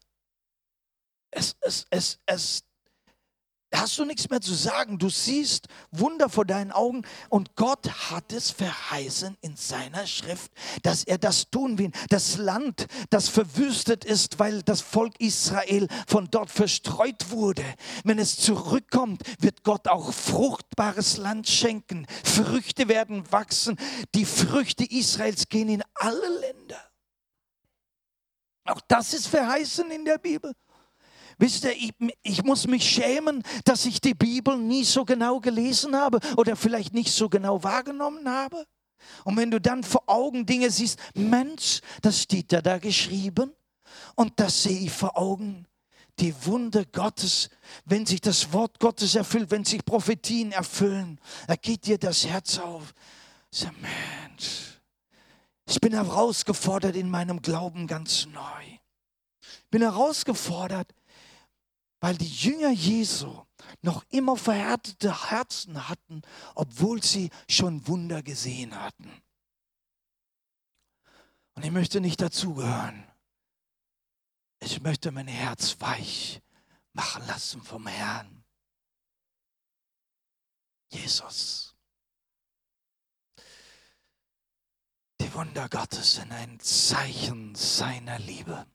Es, 1.30 1.56
es, 1.62 1.86
es, 1.92 2.20
es 2.26 2.64
hast 3.74 3.98
du 3.98 4.06
nichts 4.06 4.30
mehr 4.30 4.42
zu 4.42 4.54
sagen. 4.54 4.98
Du 5.00 5.10
siehst 5.10 5.68
Wunder 5.92 6.30
vor 6.30 6.46
deinen 6.46 6.72
Augen 6.72 7.04
und 7.30 7.56
Gott 7.56 7.90
hat 8.12 8.32
es 8.34 8.52
verheißen 8.52 9.38
in 9.42 9.56
seiner 9.56 10.06
Schrift, 10.08 10.52
dass 10.84 11.04
er 11.04 11.18
das 11.18 11.50
tun 11.50 11.78
will. 11.78 11.92
Das 12.10 12.38
Land, 12.38 12.88
das 13.10 13.30
verwüstet 13.30 14.06
ist, 14.06 14.40
weil 14.40 14.62
das 14.64 14.82
Volk 14.82 15.20
Israel 15.20 15.88
von 16.08 16.28
dort 16.30 16.52
verstreut 16.52 17.30
wurde. 17.30 17.64
Wenn 18.04 18.20
es 18.20 18.38
zurückkommt, 18.38 19.24
wird 19.40 19.64
Gott 19.64 19.88
auch 19.88 20.14
fruchtbares 20.14 21.18
Land 21.18 21.48
schenken. 21.48 22.06
Früchte 22.24 22.88
werden 22.88 23.32
wachsen. 23.32 23.78
Die 24.16 24.26
Früchte 24.26 24.84
Israels 24.84 25.48
gehen 25.50 25.70
in 25.70 25.84
alle 25.96 26.40
Länder. 26.40 26.92
Auch 28.66 28.82
das 28.88 29.14
ist 29.14 29.28
verheißen 29.28 29.90
in 29.92 30.06
der 30.06 30.18
Bibel. 30.18 30.54
Wisst 31.38 31.64
ihr, 31.64 31.72
ich, 31.72 31.94
ich, 32.24 32.44
muss 32.44 32.68
mich 32.68 32.90
schämen, 32.90 33.44
dass 33.66 33.86
ich 33.86 34.02
die 34.02 34.14
Bibel 34.14 34.58
nie 34.58 34.84
so 34.84 35.06
genau 35.06 35.40
gelesen 35.40 35.96
habe 35.96 36.20
oder 36.38 36.56
vielleicht 36.56 36.94
nicht 36.94 37.12
so 37.12 37.30
genau 37.30 37.64
wahrgenommen 37.64 38.30
habe. 38.30 38.66
Und 39.24 39.38
wenn 39.38 39.52
du 39.52 39.60
dann 39.60 39.84
vor 39.84 40.04
Augen 40.08 40.46
Dinge 40.46 40.70
siehst, 40.70 41.00
Mensch, 41.16 41.82
das 42.02 42.22
steht 42.22 42.52
da 42.52 42.62
da 42.62 42.78
geschrieben 42.78 43.52
und 44.16 44.40
das 44.40 44.64
sehe 44.64 44.80
ich 44.80 44.92
vor 44.92 45.18
Augen. 45.18 45.66
Die 46.20 46.34
Wunder 46.46 46.86
Gottes, 46.86 47.50
wenn 47.86 48.06
sich 48.06 48.22
das 48.22 48.54
Wort 48.54 48.80
Gottes 48.80 49.16
erfüllt, 49.16 49.50
wenn 49.50 49.66
sich 49.66 49.84
Prophetien 49.84 50.52
erfüllen, 50.52 51.20
da 51.48 51.56
geht 51.56 51.86
dir 51.86 51.98
das 51.98 52.28
Herz 52.28 52.60
auf. 52.60 52.94
Sag, 53.50 53.74
Mensch, 53.82 54.80
ich 55.66 55.80
bin 55.80 55.94
herausgefordert 55.94 56.96
in 56.96 57.10
meinem 57.10 57.42
Glauben 57.42 57.88
ganz 57.88 58.28
neu. 58.28 58.64
Ich 59.42 59.70
bin 59.72 59.82
herausgefordert, 59.82 60.94
weil 62.02 62.18
die 62.18 62.28
Jünger 62.28 62.72
Jesu 62.72 63.46
noch 63.82 64.04
immer 64.10 64.36
verhärtete 64.36 65.30
Herzen 65.30 65.88
hatten, 65.88 66.24
obwohl 66.56 67.02
sie 67.02 67.30
schon 67.48 67.88
Wunder 67.88 68.24
gesehen 68.24 68.78
hatten. 68.78 69.10
Und 71.54 71.64
ich 71.64 71.72
möchte 71.72 72.02
nicht 72.02 72.20
dazugehören. 72.20 73.08
Ich 74.60 74.82
möchte 74.82 75.12
mein 75.12 75.28
Herz 75.28 75.80
weich 75.80 76.42
machen 76.94 77.26
lassen 77.28 77.62
vom 77.62 77.86
Herrn. 77.88 78.44
Jesus. 80.90 81.76
Die 85.20 85.34
Wunder 85.34 85.70
Gottes 85.70 86.16
sind 86.16 86.32
ein 86.32 86.60
Zeichen 86.60 87.54
seiner 87.54 88.18
Liebe. 88.18 88.66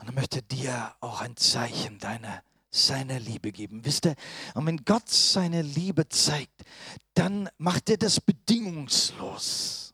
Und 0.00 0.08
er 0.08 0.14
möchte 0.14 0.42
dir 0.42 0.94
auch 1.00 1.20
ein 1.20 1.36
Zeichen 1.36 1.98
deiner, 1.98 2.42
seiner 2.70 3.20
Liebe 3.20 3.52
geben. 3.52 3.84
Wisst 3.84 4.06
ihr, 4.06 4.16
und 4.54 4.66
wenn 4.66 4.84
Gott 4.84 5.10
seine 5.10 5.60
Liebe 5.60 6.08
zeigt, 6.08 6.62
dann 7.12 7.50
macht 7.58 7.90
er 7.90 7.98
das 7.98 8.18
bedingungslos. 8.18 9.92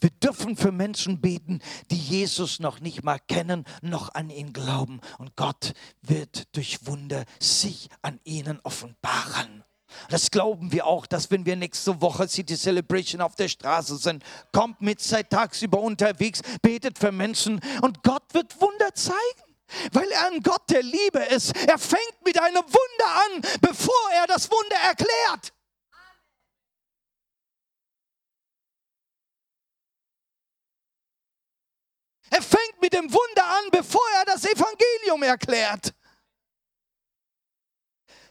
Wir 0.00 0.10
dürfen 0.10 0.56
für 0.58 0.70
Menschen 0.70 1.22
beten, 1.22 1.60
die 1.90 1.98
Jesus 1.98 2.60
noch 2.60 2.80
nicht 2.80 3.02
mal 3.02 3.18
kennen, 3.18 3.64
noch 3.80 4.14
an 4.14 4.28
ihn 4.28 4.52
glauben. 4.52 5.00
Und 5.16 5.34
Gott 5.36 5.72
wird 6.02 6.54
durch 6.54 6.86
Wunder 6.86 7.24
sich 7.40 7.88
an 8.02 8.20
ihnen 8.24 8.60
offenbaren. 8.62 9.64
Das 10.08 10.30
glauben 10.30 10.72
wir 10.72 10.86
auch, 10.86 11.06
dass 11.06 11.30
wenn 11.30 11.46
wir 11.46 11.56
nächste 11.56 12.00
Woche 12.00 12.28
City 12.28 12.56
Celebration 12.56 13.20
auf 13.20 13.34
der 13.34 13.48
Straße 13.48 13.96
sind, 13.96 14.22
kommt 14.52 14.80
mit, 14.80 15.00
seid 15.00 15.30
tagsüber 15.30 15.80
unterwegs, 15.80 16.40
betet 16.62 16.98
für 16.98 17.12
Menschen 17.12 17.60
und 17.82 18.02
Gott 18.02 18.22
wird 18.32 18.60
Wunder 18.60 18.94
zeigen. 18.94 19.46
Weil 19.92 20.08
er 20.12 20.28
ein 20.28 20.42
Gott 20.42 20.62
der 20.70 20.82
Liebe 20.82 21.18
ist. 21.18 21.52
Er 21.66 21.76
fängt 21.76 22.24
mit 22.24 22.40
einem 22.40 22.62
Wunder 22.62 23.24
an, 23.26 23.58
bevor 23.60 24.10
er 24.14 24.28
das 24.28 24.48
Wunder 24.48 24.76
erklärt. 24.86 25.52
Er 32.30 32.42
fängt 32.42 32.80
mit 32.80 32.92
dem 32.92 33.12
Wunder 33.12 33.44
an, 33.44 33.70
bevor 33.72 34.02
er 34.18 34.24
das 34.26 34.44
Evangelium 34.44 35.22
erklärt. 35.24 35.95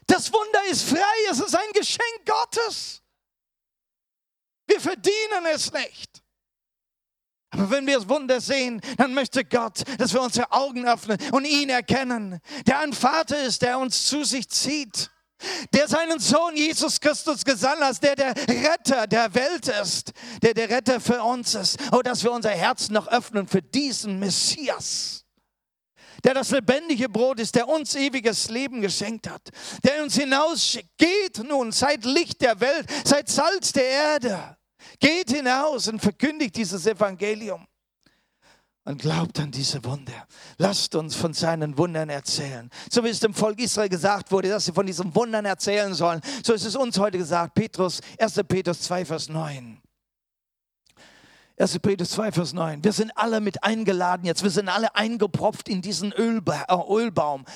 Das 0.06 0.32
Wunder 0.32 0.60
ist 0.70 0.82
frei, 0.88 1.30
es 1.30 1.40
ist 1.40 1.54
ein 1.54 1.72
Geschenk 1.72 2.24
Gottes. 2.24 3.02
Wir 4.66 4.80
verdienen 4.80 5.46
es 5.52 5.72
nicht. 5.72 6.22
Aber 7.50 7.70
wenn 7.70 7.86
wir 7.86 7.96
das 7.96 8.08
Wunder 8.08 8.40
sehen, 8.40 8.80
dann 8.98 9.14
möchte 9.14 9.44
Gott, 9.44 9.82
dass 9.98 10.12
wir 10.12 10.20
unsere 10.20 10.50
Augen 10.52 10.86
öffnen 10.86 11.18
und 11.32 11.44
ihn 11.44 11.70
erkennen, 11.70 12.40
der 12.66 12.80
ein 12.80 12.92
Vater 12.92 13.42
ist, 13.42 13.62
der 13.62 13.78
uns 13.78 14.06
zu 14.06 14.24
sich 14.24 14.48
zieht, 14.48 15.10
der 15.72 15.88
seinen 15.88 16.18
Sohn 16.18 16.56
Jesus 16.56 17.00
Christus 17.00 17.44
gesandt 17.44 17.82
hat, 17.82 18.02
der 18.02 18.16
der 18.16 18.34
Retter 18.48 19.06
der 19.06 19.34
Welt 19.34 19.68
ist, 19.68 20.12
der 20.42 20.54
der 20.54 20.68
Retter 20.68 21.00
für 21.00 21.22
uns 21.22 21.54
ist. 21.54 21.78
Oh, 21.92 22.02
dass 22.02 22.24
wir 22.24 22.32
unser 22.32 22.50
Herz 22.50 22.88
noch 22.88 23.06
öffnen 23.08 23.46
für 23.46 23.62
diesen 23.62 24.18
Messias 24.18 25.25
der 26.26 26.34
das 26.34 26.50
lebendige 26.50 27.08
Brot 27.08 27.38
ist, 27.38 27.54
der 27.54 27.68
uns 27.68 27.94
ewiges 27.94 28.50
Leben 28.50 28.80
geschenkt 28.80 29.30
hat, 29.30 29.48
der 29.84 30.02
uns 30.02 30.16
hinausschickt. 30.16 30.98
Geht 30.98 31.38
nun, 31.48 31.70
seid 31.70 32.04
Licht 32.04 32.40
der 32.40 32.60
Welt, 32.60 32.86
seid 33.04 33.28
Salz 33.28 33.72
der 33.72 33.88
Erde. 33.88 34.56
Geht 34.98 35.30
hinaus 35.30 35.88
und 35.88 36.00
verkündigt 36.00 36.56
dieses 36.56 36.86
Evangelium 36.86 37.66
und 38.86 39.00
glaubt 39.00 39.38
an 39.40 39.50
diese 39.50 39.84
Wunder. 39.84 40.26
Lasst 40.58 40.94
uns 40.94 41.14
von 41.14 41.32
seinen 41.32 41.76
Wundern 41.76 42.08
erzählen. 42.08 42.70
So 42.90 43.04
wie 43.04 43.08
es 43.08 43.20
dem 43.20 43.34
Volk 43.34 43.60
Israel 43.60 43.88
gesagt 43.88 44.30
wurde, 44.30 44.48
dass 44.48 44.64
sie 44.64 44.72
von 44.72 44.86
diesen 44.86 45.14
Wundern 45.14 45.44
erzählen 45.44 45.92
sollen, 45.92 46.20
so 46.44 46.54
ist 46.54 46.64
es 46.64 46.76
uns 46.76 46.98
heute 46.98 47.18
gesagt. 47.18 47.54
Petrus, 47.54 48.00
1. 48.18 48.34
Petrus 48.48 48.80
2, 48.82 49.04
Vers 49.04 49.28
9. 49.28 49.80
1. 51.58 51.78
Petrus 51.78 52.10
2, 52.10 52.32
Vers 52.32 52.52
9. 52.52 52.84
Wir 52.84 52.92
sind 52.92 53.12
alle 53.14 53.40
mit 53.40 53.64
eingeladen 53.64 54.26
jetzt. 54.26 54.42
Wir 54.42 54.50
sind 54.50 54.68
alle 54.68 54.94
eingepropft 54.94 55.70
in 55.70 55.80
diesen 55.80 56.12
Ölba 56.12 56.66
äh, 56.68 56.92
Ölbaum. 56.92 57.46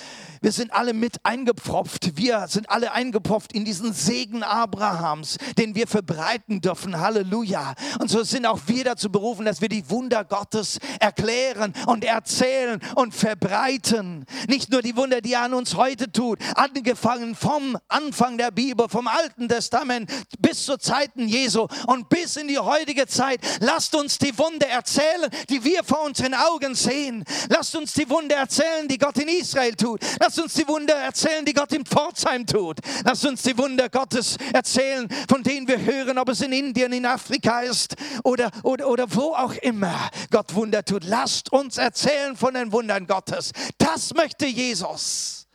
Wir 0.40 0.52
sind 0.52 0.72
alle 0.72 0.94
mit 0.94 1.22
eingepropft. 1.22 2.16
Wir 2.16 2.48
sind 2.48 2.70
alle 2.70 2.92
eingepropft 2.92 3.52
in 3.52 3.66
diesen 3.66 3.92
Segen 3.92 4.42
Abrahams, 4.42 5.36
den 5.58 5.74
wir 5.74 5.86
verbreiten 5.86 6.62
dürfen. 6.62 6.98
Halleluja. 6.98 7.74
Und 7.98 8.08
so 8.08 8.22
sind 8.22 8.46
auch 8.46 8.60
wir 8.68 8.84
dazu 8.84 9.12
berufen, 9.12 9.44
dass 9.44 9.60
wir 9.60 9.68
die 9.68 9.90
Wunder 9.90 10.24
Gottes 10.24 10.78
erklären 10.98 11.74
und 11.84 12.02
erzählen 12.02 12.80
und 12.94 13.14
verbreiten. 13.14 14.24
Nicht 14.48 14.72
nur 14.72 14.80
die 14.80 14.96
Wunder, 14.96 15.20
die 15.20 15.34
er 15.34 15.42
an 15.42 15.52
uns 15.52 15.74
heute 15.76 16.10
tut, 16.10 16.38
angefangen 16.54 17.34
vom 17.34 17.76
Anfang 17.88 18.38
der 18.38 18.50
Bibel, 18.50 18.88
vom 18.88 19.08
Alten 19.08 19.46
Testament 19.46 20.10
bis 20.38 20.64
zur 20.64 20.78
Zeiten 20.78 21.28
Jesu 21.28 21.66
und 21.86 22.08
bis 22.08 22.36
in 22.36 22.48
die 22.48 22.58
heutige 22.58 23.06
Zeit. 23.06 23.40
Lasst 23.60 23.89
uns 23.94 24.18
die 24.18 24.36
Wunder 24.38 24.66
erzählen, 24.66 25.30
die 25.48 25.62
wir 25.62 25.84
vor 25.84 26.02
unseren 26.02 26.34
Augen 26.34 26.74
sehen. 26.74 27.24
Lasst 27.48 27.74
uns 27.76 27.92
die 27.92 28.08
Wunder 28.08 28.36
erzählen, 28.36 28.88
die 28.88 28.98
Gott 28.98 29.18
in 29.18 29.28
Israel 29.28 29.74
tut. 29.74 30.00
Lasst 30.20 30.38
uns 30.38 30.54
die 30.54 30.66
Wunder 30.66 30.94
erzählen, 30.94 31.44
die 31.44 31.52
Gott 31.52 31.72
in 31.72 31.84
Pforzheim 31.84 32.46
tut. 32.46 32.78
Lasst 33.04 33.26
uns 33.26 33.42
die 33.42 33.56
Wunder 33.56 33.88
Gottes 33.88 34.36
erzählen, 34.52 35.08
von 35.28 35.42
denen 35.42 35.66
wir 35.68 35.80
hören, 35.80 36.18
ob 36.18 36.28
es 36.28 36.40
in 36.40 36.52
Indien, 36.52 36.92
in 36.92 37.06
Afrika 37.06 37.60
ist 37.60 37.94
oder, 38.24 38.50
oder, 38.62 38.88
oder 38.88 39.14
wo 39.14 39.34
auch 39.34 39.54
immer 39.54 40.10
Gott 40.30 40.54
Wunder 40.54 40.84
tut. 40.84 41.04
Lasst 41.04 41.52
uns 41.52 41.78
erzählen 41.78 42.36
von 42.36 42.54
den 42.54 42.72
Wundern 42.72 43.06
Gottes. 43.06 43.52
Das 43.78 44.14
möchte 44.14 44.46
Jesus. 44.46 45.46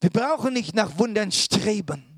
Wir 0.00 0.10
brauchen 0.10 0.54
nicht 0.54 0.74
nach 0.74 0.98
Wundern 0.98 1.30
streben. 1.30 2.09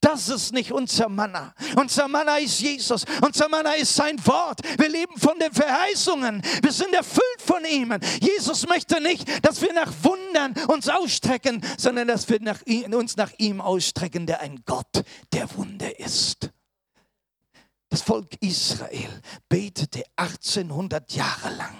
Das 0.00 0.28
ist 0.28 0.52
nicht 0.52 0.72
unser 0.72 1.08
Manna. 1.08 1.54
Unser 1.76 2.06
Manna 2.06 2.38
ist 2.38 2.60
Jesus. 2.60 3.04
Unser 3.20 3.48
Manna 3.48 3.72
ist 3.72 3.94
sein 3.94 4.16
Wort. 4.26 4.60
Wir 4.78 4.88
leben 4.88 5.16
von 5.18 5.38
den 5.38 5.52
Verheißungen. 5.52 6.40
Wir 6.62 6.72
sind 6.72 6.94
erfüllt 6.94 7.42
von 7.44 7.64
ihm. 7.64 7.98
Jesus 8.20 8.66
möchte 8.68 9.00
nicht, 9.00 9.44
dass 9.44 9.60
wir 9.60 9.72
nach 9.72 9.92
Wundern 10.02 10.54
uns 10.68 10.88
ausstrecken, 10.88 11.64
sondern 11.76 12.06
dass 12.06 12.28
wir 12.28 12.40
nach, 12.40 12.60
uns 12.92 13.16
nach 13.16 13.32
ihm 13.38 13.60
ausstrecken, 13.60 14.26
der 14.26 14.40
ein 14.40 14.62
Gott 14.64 15.02
der 15.32 15.52
Wunder 15.56 15.98
ist. 15.98 16.50
Das 17.88 18.02
Volk 18.02 18.36
Israel 18.40 19.22
betete 19.48 20.04
1800 20.16 21.12
Jahre 21.12 21.54
lang 21.56 21.74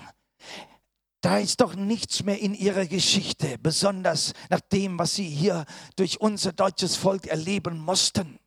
da 1.28 1.36
ist 1.36 1.60
doch 1.60 1.74
nichts 1.74 2.22
mehr 2.22 2.38
in 2.38 2.54
ihrer 2.54 2.86
Geschichte, 2.86 3.58
besonders 3.58 4.32
nach 4.48 4.62
dem, 4.62 4.98
was 4.98 5.14
sie 5.14 5.28
hier 5.28 5.66
durch 5.96 6.22
unser 6.22 6.54
deutsches 6.54 6.96
Volk 6.96 7.26
erleben 7.26 7.78
mussten. 7.80 8.38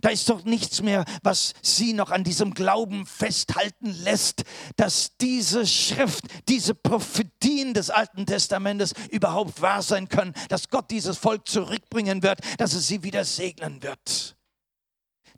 Da 0.00 0.08
ist 0.08 0.30
doch 0.30 0.42
nichts 0.44 0.80
mehr, 0.80 1.04
was 1.22 1.52
sie 1.60 1.92
noch 1.92 2.10
an 2.10 2.24
diesem 2.24 2.54
Glauben 2.54 3.04
festhalten 3.04 3.90
lässt, 3.90 4.44
dass 4.76 5.18
diese 5.18 5.66
Schrift, 5.66 6.24
diese 6.48 6.74
Prophetien 6.74 7.74
des 7.74 7.90
Alten 7.90 8.24
Testamentes 8.24 8.94
überhaupt 9.10 9.60
wahr 9.60 9.82
sein 9.82 10.08
können, 10.08 10.32
dass 10.48 10.70
Gott 10.70 10.90
dieses 10.90 11.18
Volk 11.18 11.46
zurückbringen 11.46 12.22
wird, 12.22 12.40
dass 12.56 12.72
es 12.72 12.88
sie 12.88 13.02
wieder 13.02 13.26
segnen 13.26 13.82
wird. 13.82 14.38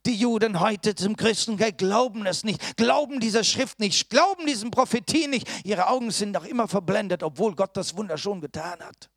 Die 0.07 0.15
Juden 0.15 0.61
heute 0.61 0.95
zum 0.95 1.17
Christenheit 1.17 1.79
glauben 1.79 2.27
es 2.27 2.45
nicht, 2.45 2.77
glauben 2.77 3.21
dieser 3.21 3.43
Schrift 3.43 3.81
nicht, 3.81 4.11
glauben 4.11 4.47
diesen 4.47 4.71
Prophetien 4.71 5.31
nicht. 5.31 5.49
Ihre 5.65 5.89
Augen 5.89 6.11
sind 6.11 6.33
noch 6.33 6.45
immer 6.45 6.69
verblendet, 6.69 7.23
obwohl 7.23 7.55
Gott 7.55 7.77
das 7.77 7.97
Wunder 7.97 8.19
schon 8.19 8.41
getan 8.41 8.81
hat. 8.81 9.11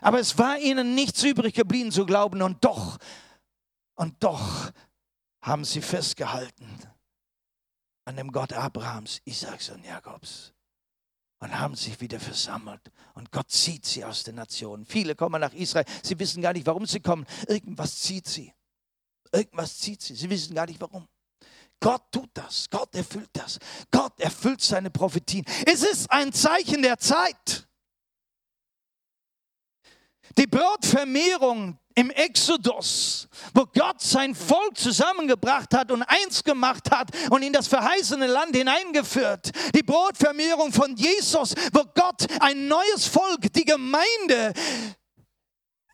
Aber 0.00 0.20
es 0.20 0.38
war 0.38 0.58
ihnen 0.58 0.94
nichts 0.94 1.22
übrig 1.22 1.54
geblieben 1.54 1.92
zu 1.92 2.06
glauben 2.06 2.42
und 2.42 2.64
doch, 2.64 2.98
und 3.94 4.22
doch 4.22 4.70
haben 5.40 5.64
sie 5.64 5.82
festgehalten 5.82 6.66
an 8.04 8.16
dem 8.16 8.32
Gott 8.32 8.52
Abrahams, 8.52 9.20
Isaaks 9.24 9.70
und 9.70 9.84
Jakobs 9.84 10.52
und 11.38 11.58
haben 11.58 11.74
sich 11.74 12.00
wieder 12.00 12.20
versammelt. 12.20 12.92
Und 13.14 13.32
Gott 13.32 13.50
zieht 13.50 13.84
sie 13.84 14.04
aus 14.04 14.22
den 14.22 14.36
Nationen. 14.36 14.86
Viele 14.86 15.16
kommen 15.16 15.40
nach 15.40 15.52
Israel. 15.52 15.84
Sie 16.02 16.18
wissen 16.18 16.42
gar 16.42 16.52
nicht, 16.52 16.66
warum 16.66 16.86
sie 16.86 17.00
kommen. 17.00 17.26
Irgendwas 17.48 17.98
zieht 17.98 18.28
sie. 18.28 18.52
Irgendwas 19.32 19.78
zieht 19.78 20.02
sie. 20.02 20.14
Sie 20.14 20.28
wissen 20.28 20.54
gar 20.54 20.66
nicht 20.66 20.80
warum. 20.80 21.08
Gott 21.80 22.02
tut 22.12 22.30
das. 22.34 22.68
Gott 22.70 22.94
erfüllt 22.94 23.30
das. 23.32 23.58
Gott 23.90 24.18
erfüllt 24.20 24.60
seine 24.60 24.90
Prophetien. 24.90 25.44
Es 25.66 25.82
ist 25.82 26.10
ein 26.10 26.32
Zeichen 26.32 26.82
der 26.82 26.98
Zeit. 26.98 27.66
Die 30.38 30.46
Brotvermehrung 30.46 31.78
im 31.94 32.10
Exodus, 32.10 33.28
wo 33.52 33.66
Gott 33.66 34.00
sein 34.00 34.34
Volk 34.34 34.78
zusammengebracht 34.78 35.74
hat 35.74 35.90
und 35.90 36.02
eins 36.02 36.42
gemacht 36.42 36.90
hat 36.90 37.10
und 37.30 37.42
in 37.42 37.52
das 37.52 37.68
verheißene 37.68 38.26
Land 38.26 38.56
hineingeführt. 38.56 39.50
Die 39.74 39.82
Brotvermehrung 39.82 40.72
von 40.72 40.96
Jesus, 40.96 41.54
wo 41.72 41.82
Gott 41.94 42.26
ein 42.40 42.66
neues 42.66 43.06
Volk, 43.06 43.52
die 43.52 43.64
Gemeinde, 43.64 44.54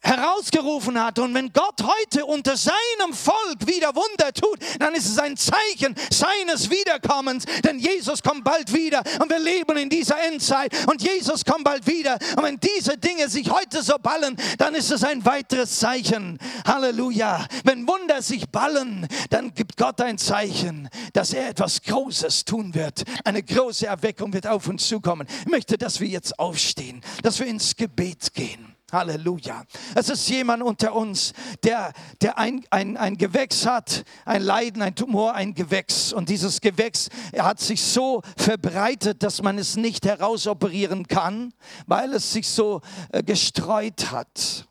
herausgerufen 0.01 1.03
hat. 1.03 1.19
Und 1.19 1.35
wenn 1.35 1.53
Gott 1.53 1.83
heute 1.83 2.25
unter 2.25 2.57
seinem 2.57 3.13
Volk 3.13 3.67
wieder 3.67 3.95
Wunder 3.95 4.33
tut, 4.33 4.59
dann 4.79 4.95
ist 4.95 5.07
es 5.07 5.19
ein 5.19 5.37
Zeichen 5.37 5.95
seines 6.11 6.71
Wiederkommens. 6.71 7.45
Denn 7.65 7.79
Jesus 7.79 8.23
kommt 8.23 8.45
bald 8.45 8.73
wieder 8.73 9.03
und 9.21 9.31
wir 9.31 9.39
leben 9.39 9.77
in 9.77 9.89
dieser 9.89 10.21
Endzeit 10.23 10.73
und 10.89 11.03
Jesus 11.03 11.45
kommt 11.45 11.65
bald 11.65 11.87
wieder. 11.87 12.19
Und 12.37 12.45
wenn 12.45 12.59
diese 12.59 12.97
Dinge 12.97 13.29
sich 13.29 13.51
heute 13.51 13.83
so 13.83 13.97
ballen, 14.01 14.37
dann 14.59 14.75
ist 14.75 14.91
es 14.91 15.05
ein 15.05 15.25
weiteres 15.25 15.79
Zeichen. 15.79 16.39
Halleluja. 16.67 17.47
Wenn 17.65 17.87
Wunder 17.87 18.23
sich 18.23 18.49
ballen, 18.49 19.07
dann 19.31 19.53
gibt 19.55 19.77
Gott 19.77 20.01
ein 20.01 20.19
Zeichen, 20.19 20.89
dass 21.13 21.33
er 21.33 21.51
etwas 21.51 21.83
Großes 21.83 22.45
tun 22.45 22.75
wird. 22.75 23.03
Eine 23.25 23.43
große 23.43 23.87
Erweckung 23.87 24.33
wird 24.33 24.47
auf 24.47 24.69
uns 24.69 24.87
zukommen. 24.89 25.27
Ich 25.41 25.51
möchte, 25.51 25.79
dass 25.79 26.01
wir 26.01 26.09
jetzt 26.09 26.39
aufstehen, 26.39 27.03
dass 27.23 27.39
wir 27.39 27.47
ins 27.47 27.77
Gebet 27.77 28.33
gehen. 28.35 28.78
Halleluja. 28.91 29.65
Es 29.95 30.09
ist 30.09 30.29
jemand 30.29 30.63
unter 30.63 30.95
uns, 30.95 31.35
der, 31.63 31.93
der 32.23 32.39
ein, 32.39 32.65
ein, 32.71 32.97
ein 32.97 33.19
Gewächs 33.19 33.67
hat, 33.67 34.05
ein 34.25 34.43
Leiden, 34.43 34.81
ein 34.81 34.95
Tumor, 34.95 35.35
ein 35.35 35.55
Gewächs. 35.55 36.13
Und 36.13 36.29
dieses 36.31 36.61
Gewächs 36.61 37.11
hat 37.39 37.61
sich 37.61 37.83
so 37.83 38.23
verbreitet, 38.37 39.23
dass 39.23 39.43
man 39.43 39.59
es 39.59 39.77
nicht 39.77 40.07
herausoperieren 40.07 41.07
kann, 41.07 41.53
weil 41.87 42.15
es 42.15 42.33
sich 42.33 42.49
so 42.49 42.81
äh, 43.13 43.23
gestreut 43.23 44.11
hat. 44.11 44.69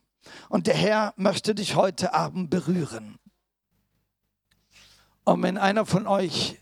Und 0.49 0.65
der 0.65 0.75
Herr 0.75 1.13
möchte 1.17 1.53
dich 1.53 1.75
heute 1.75 2.13
Abend 2.13 2.49
berühren. 2.49 3.19
Und 5.25 5.43
wenn 5.43 5.57
einer 5.57 5.85
von 5.85 6.07
euch 6.07 6.57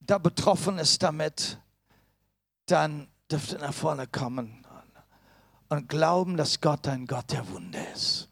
da 0.00 0.18
betroffen 0.18 0.78
ist 0.78 1.02
damit, 1.02 1.58
dann 2.66 3.06
dürft 3.30 3.52
ihr 3.52 3.58
nach 3.58 3.74
vorne 3.74 4.06
kommen 4.06 4.61
und 5.72 5.88
glauben, 5.88 6.36
dass 6.36 6.60
Gott 6.60 6.86
ein 6.86 7.06
Gott 7.06 7.32
der 7.32 7.48
Wunder 7.50 7.80
ist. 7.94 8.28